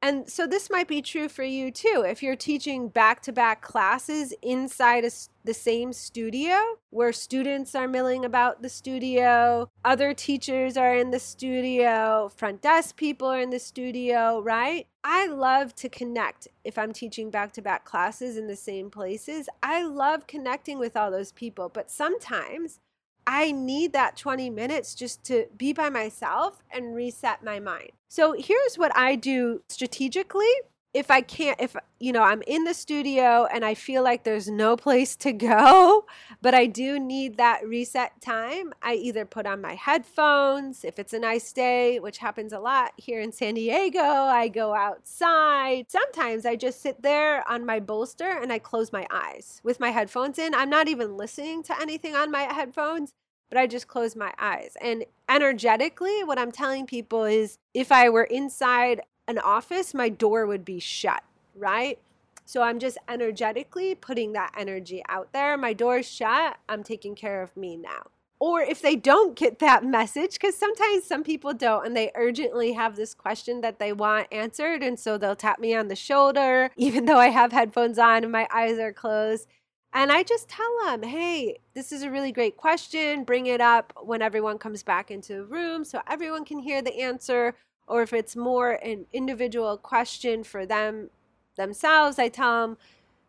And 0.00 0.30
so 0.30 0.46
this 0.46 0.70
might 0.70 0.88
be 0.88 1.02
true 1.02 1.28
for 1.28 1.42
you 1.42 1.70
too. 1.70 2.02
If 2.06 2.22
you're 2.22 2.36
teaching 2.36 2.88
back 2.88 3.20
to 3.22 3.32
back 3.32 3.60
classes 3.60 4.32
inside 4.40 5.04
a, 5.04 5.10
the 5.44 5.52
same 5.52 5.92
studio 5.92 6.56
where 6.90 7.12
students 7.12 7.74
are 7.74 7.88
milling 7.88 8.24
about 8.24 8.62
the 8.62 8.70
studio, 8.70 9.68
other 9.84 10.14
teachers 10.14 10.78
are 10.78 10.94
in 10.94 11.10
the 11.10 11.18
studio, 11.18 12.30
front 12.34 12.62
desk 12.62 12.96
people 12.96 13.28
are 13.28 13.40
in 13.40 13.50
the 13.50 13.58
studio, 13.58 14.40
right? 14.40 14.86
I 15.04 15.26
love 15.26 15.74
to 15.76 15.90
connect 15.90 16.48
if 16.64 16.78
I'm 16.78 16.92
teaching 16.92 17.30
back 17.30 17.52
to 17.52 17.62
back 17.62 17.84
classes 17.84 18.38
in 18.38 18.46
the 18.46 18.56
same 18.56 18.90
places. 18.90 19.48
I 19.62 19.84
love 19.84 20.26
connecting 20.26 20.78
with 20.78 20.96
all 20.96 21.10
those 21.10 21.32
people, 21.32 21.68
but 21.68 21.90
sometimes 21.90 22.80
I 23.26 23.52
need 23.52 23.92
that 23.92 24.16
20 24.16 24.50
minutes 24.50 24.94
just 24.94 25.24
to 25.24 25.46
be 25.56 25.72
by 25.72 25.88
myself 25.88 26.62
and 26.70 26.94
reset 26.94 27.42
my 27.42 27.58
mind. 27.58 27.90
So 28.08 28.34
here's 28.38 28.76
what 28.76 28.96
I 28.96 29.16
do 29.16 29.62
strategically. 29.68 30.50
If 30.96 31.10
I 31.10 31.20
can't, 31.20 31.60
if 31.60 31.76
you 32.00 32.10
know, 32.10 32.22
I'm 32.22 32.42
in 32.46 32.64
the 32.64 32.72
studio 32.72 33.46
and 33.52 33.66
I 33.66 33.74
feel 33.74 34.02
like 34.02 34.24
there's 34.24 34.48
no 34.48 34.76
place 34.86 35.14
to 35.16 35.32
go, 35.32 36.06
but 36.40 36.54
I 36.54 36.64
do 36.64 36.98
need 36.98 37.36
that 37.36 37.68
reset 37.68 38.18
time, 38.22 38.72
I 38.82 38.94
either 38.94 39.26
put 39.26 39.46
on 39.46 39.60
my 39.60 39.74
headphones 39.74 40.84
if 40.84 40.98
it's 40.98 41.12
a 41.12 41.18
nice 41.18 41.52
day, 41.52 42.00
which 42.00 42.16
happens 42.16 42.54
a 42.54 42.60
lot 42.60 42.92
here 42.96 43.20
in 43.20 43.30
San 43.30 43.54
Diego. 43.54 44.00
I 44.00 44.48
go 44.48 44.74
outside. 44.74 45.90
Sometimes 45.90 46.46
I 46.46 46.56
just 46.56 46.80
sit 46.80 47.02
there 47.02 47.46
on 47.46 47.66
my 47.66 47.78
bolster 47.78 48.30
and 48.30 48.50
I 48.50 48.58
close 48.58 48.90
my 48.90 49.06
eyes 49.10 49.60
with 49.62 49.78
my 49.78 49.90
headphones 49.90 50.38
in. 50.38 50.54
I'm 50.54 50.70
not 50.70 50.88
even 50.88 51.18
listening 51.18 51.62
to 51.64 51.78
anything 51.78 52.16
on 52.16 52.30
my 52.30 52.42
headphones 52.42 53.12
but 53.48 53.58
I 53.58 53.68
just 53.68 53.86
close 53.86 54.16
my 54.16 54.32
eyes. 54.40 54.76
And 54.80 55.04
energetically, 55.28 56.24
what 56.24 56.36
I'm 56.36 56.50
telling 56.50 56.84
people 56.84 57.22
is 57.24 57.58
if 57.74 57.92
I 57.92 58.08
were 58.08 58.24
inside 58.24 59.02
an 59.28 59.38
office, 59.38 59.94
my 59.94 60.08
door 60.08 60.46
would 60.46 60.64
be 60.64 60.78
shut, 60.78 61.22
right? 61.54 61.98
So 62.44 62.62
I'm 62.62 62.78
just 62.78 62.96
energetically 63.08 63.94
putting 63.94 64.32
that 64.32 64.54
energy 64.56 65.02
out 65.08 65.32
there. 65.32 65.56
My 65.56 65.72
door's 65.72 66.08
shut. 66.08 66.56
I'm 66.68 66.84
taking 66.84 67.14
care 67.14 67.42
of 67.42 67.56
me 67.56 67.76
now. 67.76 68.06
Or 68.38 68.60
if 68.60 68.82
they 68.82 68.96
don't 68.96 69.34
get 69.34 69.58
that 69.60 69.82
message, 69.82 70.34
because 70.34 70.56
sometimes 70.56 71.04
some 71.04 71.24
people 71.24 71.54
don't 71.54 71.86
and 71.86 71.96
they 71.96 72.12
urgently 72.14 72.74
have 72.74 72.94
this 72.94 73.14
question 73.14 73.62
that 73.62 73.78
they 73.78 73.92
want 73.92 74.28
answered. 74.30 74.82
And 74.82 75.00
so 75.00 75.18
they'll 75.18 75.34
tap 75.34 75.58
me 75.58 75.74
on 75.74 75.88
the 75.88 75.96
shoulder, 75.96 76.70
even 76.76 77.06
though 77.06 77.18
I 77.18 77.28
have 77.28 77.52
headphones 77.52 77.98
on 77.98 78.22
and 78.22 78.32
my 78.32 78.46
eyes 78.52 78.78
are 78.78 78.92
closed. 78.92 79.48
And 79.92 80.12
I 80.12 80.22
just 80.22 80.48
tell 80.48 80.70
them, 80.84 81.02
hey, 81.02 81.58
this 81.74 81.90
is 81.90 82.02
a 82.02 82.10
really 82.10 82.30
great 82.30 82.58
question. 82.58 83.24
Bring 83.24 83.46
it 83.46 83.62
up 83.62 83.94
when 84.02 84.20
everyone 84.20 84.58
comes 84.58 84.82
back 84.82 85.10
into 85.10 85.34
the 85.34 85.44
room 85.44 85.84
so 85.84 86.02
everyone 86.06 86.44
can 86.44 86.58
hear 86.58 86.82
the 86.82 87.00
answer. 87.00 87.54
Or 87.86 88.02
if 88.02 88.12
it's 88.12 88.36
more 88.36 88.72
an 88.72 89.06
individual 89.12 89.76
question 89.76 90.44
for 90.44 90.66
them 90.66 91.10
themselves, 91.56 92.18
I 92.18 92.28
tell 92.28 92.66
them, 92.66 92.76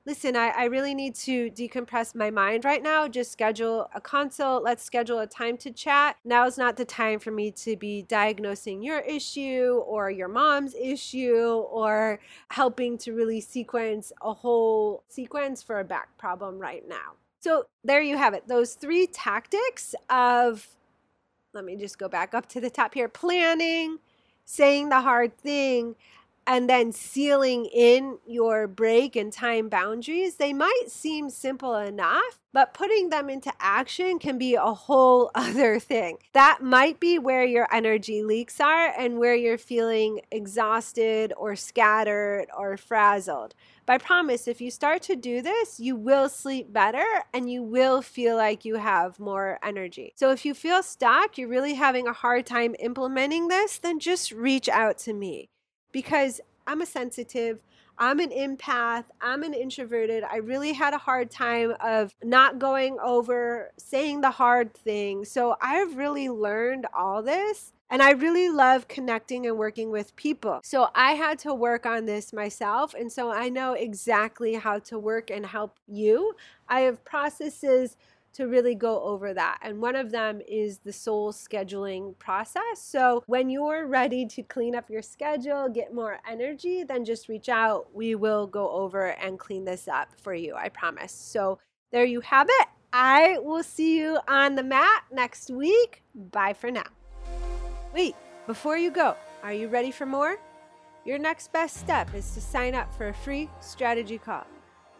listen, 0.06 0.36
I, 0.38 0.50
I 0.50 0.64
really 0.66 0.96
need 0.96 1.16
to 1.16 1.52
decompress 1.52 2.16
my 2.16 2.30
mind 2.30 2.64
right 2.64 2.82
now. 2.82 3.08
Just 3.08 3.32
schedule 3.32 3.90
a 3.94 4.00
consult. 4.00 4.64
Let's 4.64 4.84
schedule 4.84 5.20
a 5.20 5.28
time 5.28 5.58
to 5.58 5.72
chat. 5.72 6.16
Now 6.24 6.46
is 6.46 6.58
not 6.58 6.78
the 6.78 6.86
time 6.86 7.20
for 7.20 7.30
me 7.30 7.52
to 7.52 7.76
be 7.76 8.04
diagnosing 8.04 8.82
your 8.82 9.00
issue 9.00 9.84
or 9.86 10.10
your 10.10 10.30
mom's 10.30 10.76
issue 10.76 11.64
or 11.70 12.20
helping 12.50 12.98
to 13.00 13.14
really 13.14 13.42
sequence 13.42 14.14
a 14.22 14.34
whole 14.34 15.04
sequence 15.10 15.62
for 15.62 15.82
a 15.82 15.84
back 15.84 16.18
problem 16.18 16.58
right 16.58 16.88
now. 16.88 17.16
So 17.42 17.66
there 17.84 18.02
you 18.02 18.18
have 18.18 18.34
it. 18.34 18.48
Those 18.48 18.74
three 18.74 19.08
tactics 19.08 19.94
of, 20.10 20.68
let 21.54 21.66
me 21.66 21.76
just 21.76 22.00
go 22.00 22.08
back 22.08 22.34
up 22.34 22.48
to 22.50 22.62
the 22.62 22.70
top 22.70 22.94
here 22.94 23.10
planning, 23.10 24.00
saying 24.48 24.88
the 24.88 25.02
hard 25.02 25.38
thing, 25.38 25.96
and 26.48 26.70
then 26.70 26.94
sealing 26.94 27.66
in 27.66 28.18
your 28.26 28.68
break 28.68 29.18
and 29.18 29.34
time 29.34 29.68
boundaries, 29.68 30.36
they 30.36 30.54
might 30.54 30.86
seem 30.88 31.30
simple 31.30 31.76
enough, 31.76 32.40
but 32.54 32.74
putting 32.74 33.10
them 33.10 33.30
into 33.30 33.52
action 33.60 34.18
can 34.18 34.38
be 34.38 34.56
a 34.56 34.74
whole 34.74 35.30
other 35.36 35.78
thing. 35.80 36.18
That 36.32 36.60
might 36.64 37.02
be 37.02 37.20
where 37.20 37.44
your 37.44 37.68
energy 37.74 38.24
leaks 38.24 38.62
are 38.62 38.94
and 38.98 39.20
where 39.20 39.36
you're 39.36 39.58
feeling 39.58 40.22
exhausted 40.32 41.34
or 41.36 41.58
scattered 41.58 42.48
or 42.58 42.78
frazzled. 42.78 43.54
But 43.88 43.94
I 43.94 43.98
promise, 44.00 44.50
if 44.50 44.60
you 44.60 44.70
start 44.70 45.02
to 45.04 45.16
do 45.16 45.42
this, 45.42 45.80
you 45.80 45.96
will 45.96 46.28
sleep 46.28 46.74
better 46.74 47.06
and 47.34 47.50
you 47.50 47.64
will 47.64 48.02
feel 48.02 48.36
like 48.36 48.66
you 48.66 48.76
have 48.76 49.18
more 49.18 49.60
energy. 49.64 50.12
So 50.18 50.30
if 50.32 50.46
you 50.46 50.54
feel 50.54 50.84
stuck, 50.84 51.38
you're 51.38 51.48
really 51.48 51.76
having 51.76 52.06
a 52.06 52.12
hard 52.12 52.46
time 52.46 52.76
implementing 52.80 53.48
this, 53.48 53.80
then 53.80 54.00
just 54.00 54.34
reach 54.34 54.68
out 54.68 54.98
to 55.00 55.14
me 55.14 55.48
because 55.94 56.42
I'm 56.68 56.82
a 56.82 56.86
sensitive. 56.86 57.64
I'm 57.98 58.20
an 58.20 58.30
empath. 58.30 59.06
I'm 59.22 59.42
an 59.42 59.54
introverted. 59.54 60.24
I 60.24 60.38
really 60.38 60.74
had 60.74 60.94
a 60.94 61.00
hard 61.00 61.32
time 61.32 61.74
of 61.80 62.14
not 62.22 62.60
going 62.60 62.98
over 63.02 63.72
saying 63.78 64.20
the 64.20 64.32
hard 64.32 64.74
thing. 64.74 65.24
So 65.24 65.56
I've 65.62 65.96
really 65.96 66.28
learned 66.28 66.88
all 66.94 67.24
this. 67.24 67.72
And 67.90 68.02
I 68.02 68.12
really 68.12 68.50
love 68.50 68.88
connecting 68.88 69.46
and 69.46 69.58
working 69.58 69.92
with 69.92 70.16
people. 70.16 70.60
So 70.64 70.90
I 70.94 71.14
had 71.14 71.40
to 71.40 71.54
work 71.54 71.86
on 71.86 72.06
this 72.06 72.34
myself. 72.34 72.94
And 72.94 73.12
so 73.12 73.32
I 73.32 73.50
know 73.50 73.74
exactly 73.74 74.56
how 74.56 74.80
to 74.80 75.00
work 75.00 75.32
and 75.32 75.46
help 75.46 75.80
you. 75.88 76.34
I 76.68 76.82
have 76.82 77.06
processes 77.06 77.96
to 78.34 78.48
really 78.48 78.76
go 78.76 79.02
over 79.02 79.34
that. 79.34 79.58
And 79.64 79.82
one 79.82 79.96
of 79.96 80.12
them 80.12 80.42
is 80.48 80.80
the 80.80 80.94
soul 80.94 81.32
scheduling 81.34 82.18
process. 82.20 82.62
So 82.76 83.24
when 83.26 83.50
you're 83.50 83.88
ready 83.88 84.28
to 84.28 84.44
clean 84.44 84.76
up 84.76 84.90
your 84.90 85.02
schedule, 85.02 85.70
get 85.70 85.94
more 85.94 86.20
energy, 86.30 86.84
then 86.84 87.04
just 87.04 87.30
reach 87.30 87.50
out. 87.50 87.88
We 87.96 88.16
will 88.16 88.46
go 88.46 88.70
over 88.70 89.08
and 89.08 89.40
clean 89.40 89.66
this 89.66 89.88
up 89.88 90.10
for 90.22 90.34
you, 90.34 90.56
I 90.56 90.70
promise. 90.70 91.14
So 91.14 91.58
there 91.92 92.06
you 92.06 92.22
have 92.22 92.48
it. 92.50 92.68
I 92.94 93.38
will 93.40 93.64
see 93.64 93.98
you 93.98 94.20
on 94.28 94.56
the 94.56 94.64
mat 94.64 95.04
next 95.12 95.50
week. 95.50 96.04
Bye 96.14 96.54
for 96.54 96.70
now. 96.70 96.97
Wait, 97.94 98.16
before 98.46 98.78
you 98.78 98.92
go, 98.92 99.16
are 99.44 99.54
you 99.54 99.68
ready 99.68 99.92
for 99.92 100.06
more? 100.06 100.38
Your 101.06 101.18
next 101.18 101.52
best 101.54 101.78
step 101.78 102.14
is 102.14 102.30
to 102.34 102.42
sign 102.42 102.76
up 102.76 102.94
for 102.94 103.08
a 103.08 103.14
free 103.14 103.50
strategy 103.62 104.18
call. 104.18 104.46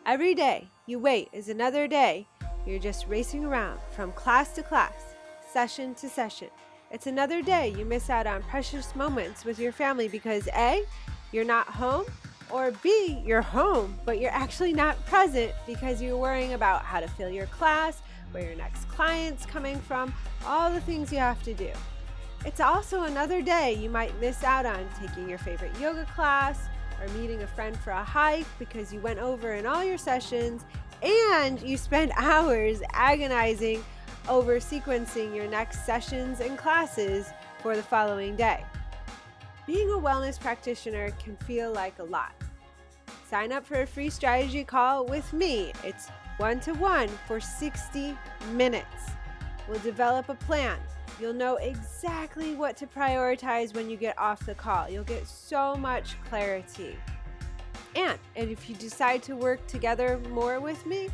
Every 0.06 0.34
day 0.34 0.70
you 0.86 1.00
wait 1.00 1.30
is 1.34 1.50
another 1.50 1.88
day 1.88 2.28
you're 2.66 2.80
just 2.80 3.08
racing 3.08 3.46
around 3.46 3.80
from 3.92 4.12
class 4.14 4.54
to 4.56 4.64
class, 4.64 5.16
session 5.52 5.96
to 5.96 6.10
session. 6.10 6.50
It's 6.92 7.08
another 7.08 7.42
day 7.42 7.74
you 7.78 7.84
miss 7.84 8.10
out 8.10 8.26
on 8.26 8.42
precious 8.44 8.96
moments 8.96 9.44
with 9.44 9.60
your 9.60 9.74
family 9.74 10.08
because 10.08 10.48
A, 10.56 10.84
you're 11.34 11.44
not 11.44 11.68
home, 11.68 12.06
or 12.50 12.72
B, 12.84 13.22
you're 13.26 13.42
home, 13.42 13.98
but 14.06 14.20
you're 14.20 14.32
actually 14.32 14.72
not 14.72 15.04
present 15.06 15.52
because 15.66 16.02
you're 16.02 16.18
worrying 16.18 16.54
about 16.54 16.84
how 16.84 17.02
to 17.02 17.08
fill 17.08 17.30
your 17.30 17.48
class, 17.48 18.02
where 18.32 18.44
your 18.44 18.56
next 18.56 18.88
client's 18.90 19.46
coming 19.46 19.78
from, 19.82 20.14
all 20.46 20.72
the 20.72 20.82
things 20.82 21.12
you 21.12 21.18
have 21.18 21.44
to 21.44 21.54
do. 21.54 21.72
It's 22.48 22.62
also 22.62 23.04
another 23.04 23.42
day 23.42 23.74
you 23.74 23.90
might 23.90 24.18
miss 24.22 24.42
out 24.42 24.66
on 24.66 24.88
taking 25.02 25.28
your 25.28 25.38
favorite 25.38 25.78
yoga 25.82 26.06
class 26.16 26.70
or 26.98 27.08
meeting 27.10 27.44
a 27.44 27.48
friend 27.48 27.78
for 27.78 27.92
a 27.92 28.02
hike 28.02 28.46
because 28.58 28.94
you 28.94 29.02
went 29.02 29.20
over 29.20 29.56
in 29.56 29.66
all 29.66 29.84
your 29.84 29.98
sessions 29.98 30.64
and 31.04 31.62
you 31.62 31.76
spend 31.76 32.14
hours 32.18 32.82
agonizing 32.94 33.84
over 34.30 34.62
sequencing 34.62 35.36
your 35.36 35.46
next 35.50 35.86
sessions 35.86 36.40
and 36.40 36.58
classes 36.58 37.32
for 37.62 37.76
the 37.76 37.84
following 37.84 38.38
day. 38.38 38.64
Being 39.66 39.90
a 39.90 39.98
wellness 39.98 40.40
practitioner 40.40 41.12
can 41.22 41.36
feel 41.36 41.74
like 41.74 42.00
a 42.00 42.06
lot. 42.06 42.32
Sign 43.30 43.52
up 43.52 43.66
for 43.66 43.82
a 43.82 43.86
free 43.86 44.10
strategy 44.10 44.64
call 44.64 45.06
with 45.06 45.34
me. 45.34 45.74
It's 45.84 46.08
one 46.38 46.62
to 46.62 46.72
one 46.76 47.10
for 47.28 47.42
60 47.42 48.18
minutes. 48.54 49.12
We'll 49.68 49.80
develop 49.80 50.30
a 50.30 50.36
plan. 50.36 50.80
You'll 51.20 51.34
know 51.34 51.56
exactly 51.56 52.54
what 52.54 52.78
to 52.78 52.88
prioritize 52.88 53.74
when 53.74 53.90
you 53.90 53.98
get 53.98 54.18
off 54.20 54.46
the 54.46 54.54
call. 54.54 54.90
You'll 54.90 55.04
get 55.04 55.28
so 55.28 55.76
much 55.76 56.16
clarity. 56.30 56.96
And, 57.96 58.20
and 58.36 58.52
if 58.52 58.70
you 58.70 58.76
decide 58.76 59.24
to 59.24 59.36
work 59.36 59.66
together 59.66 60.20
more 60.30 60.60
with 60.60 60.86
me, 60.86 61.10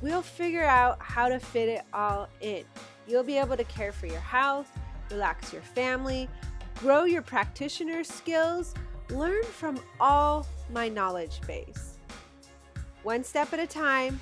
we'll 0.00 0.22
figure 0.22 0.64
out 0.64 0.96
how 1.00 1.28
to 1.28 1.38
fit 1.38 1.68
it 1.68 1.82
all 1.92 2.28
in. 2.40 2.64
You'll 3.06 3.24
be 3.24 3.36
able 3.36 3.56
to 3.58 3.64
care 3.64 3.92
for 3.92 4.06
your 4.06 4.20
health, 4.20 4.70
relax 5.10 5.52
your 5.52 5.62
family, 5.62 6.28
grow 6.76 7.04
your 7.04 7.22
practitioner 7.22 8.04
skills, 8.04 8.74
learn 9.10 9.44
from 9.44 9.78
all 10.00 10.46
my 10.70 10.88
knowledge 10.88 11.40
base. 11.46 11.98
One 13.02 13.22
step 13.22 13.52
at 13.52 13.58
a 13.58 13.66
time 13.66 14.18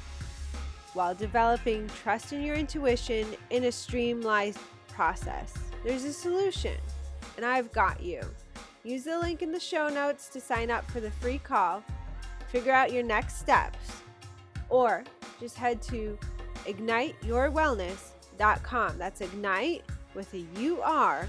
while 0.95 1.15
developing 1.15 1.89
trust 2.03 2.33
in 2.33 2.43
your 2.43 2.57
intuition 2.57 3.27
in 3.51 3.65
a 3.65 3.73
streamlined 3.73 4.57
process. 5.01 5.55
There's 5.83 6.05
a 6.05 6.13
solution, 6.13 6.77
and 7.39 7.47
I've 7.47 7.73
got 7.73 8.03
you. 8.03 8.21
Use 8.85 9.05
the 9.05 9.19
link 9.19 9.41
in 9.41 9.51
the 9.51 9.59
show 9.59 9.89
notes 9.89 10.29
to 10.29 10.43
sign 10.43 10.71
up 10.71 10.85
for 10.91 11.01
the 11.01 11.11
free 11.11 11.39
call 11.39 11.83
figure 12.49 12.75
out 12.75 12.93
your 12.93 13.03
next 13.03 13.39
steps, 13.39 13.79
or 14.69 15.05
just 15.41 15.57
head 15.57 15.81
to 15.83 16.19
igniteyourwellness.com. 16.67 18.99
That's 18.99 19.23
ignite 19.23 19.85
with 20.13 20.35
a 20.35 20.45
U 20.61 20.83
R 20.83 21.27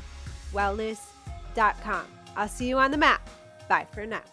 wellness.com. 0.52 2.06
I'll 2.36 2.50
see 2.50 2.68
you 2.68 2.78
on 2.78 2.92
the 2.92 2.98
map. 2.98 3.30
Bye 3.70 3.88
for 3.94 4.06
now. 4.06 4.24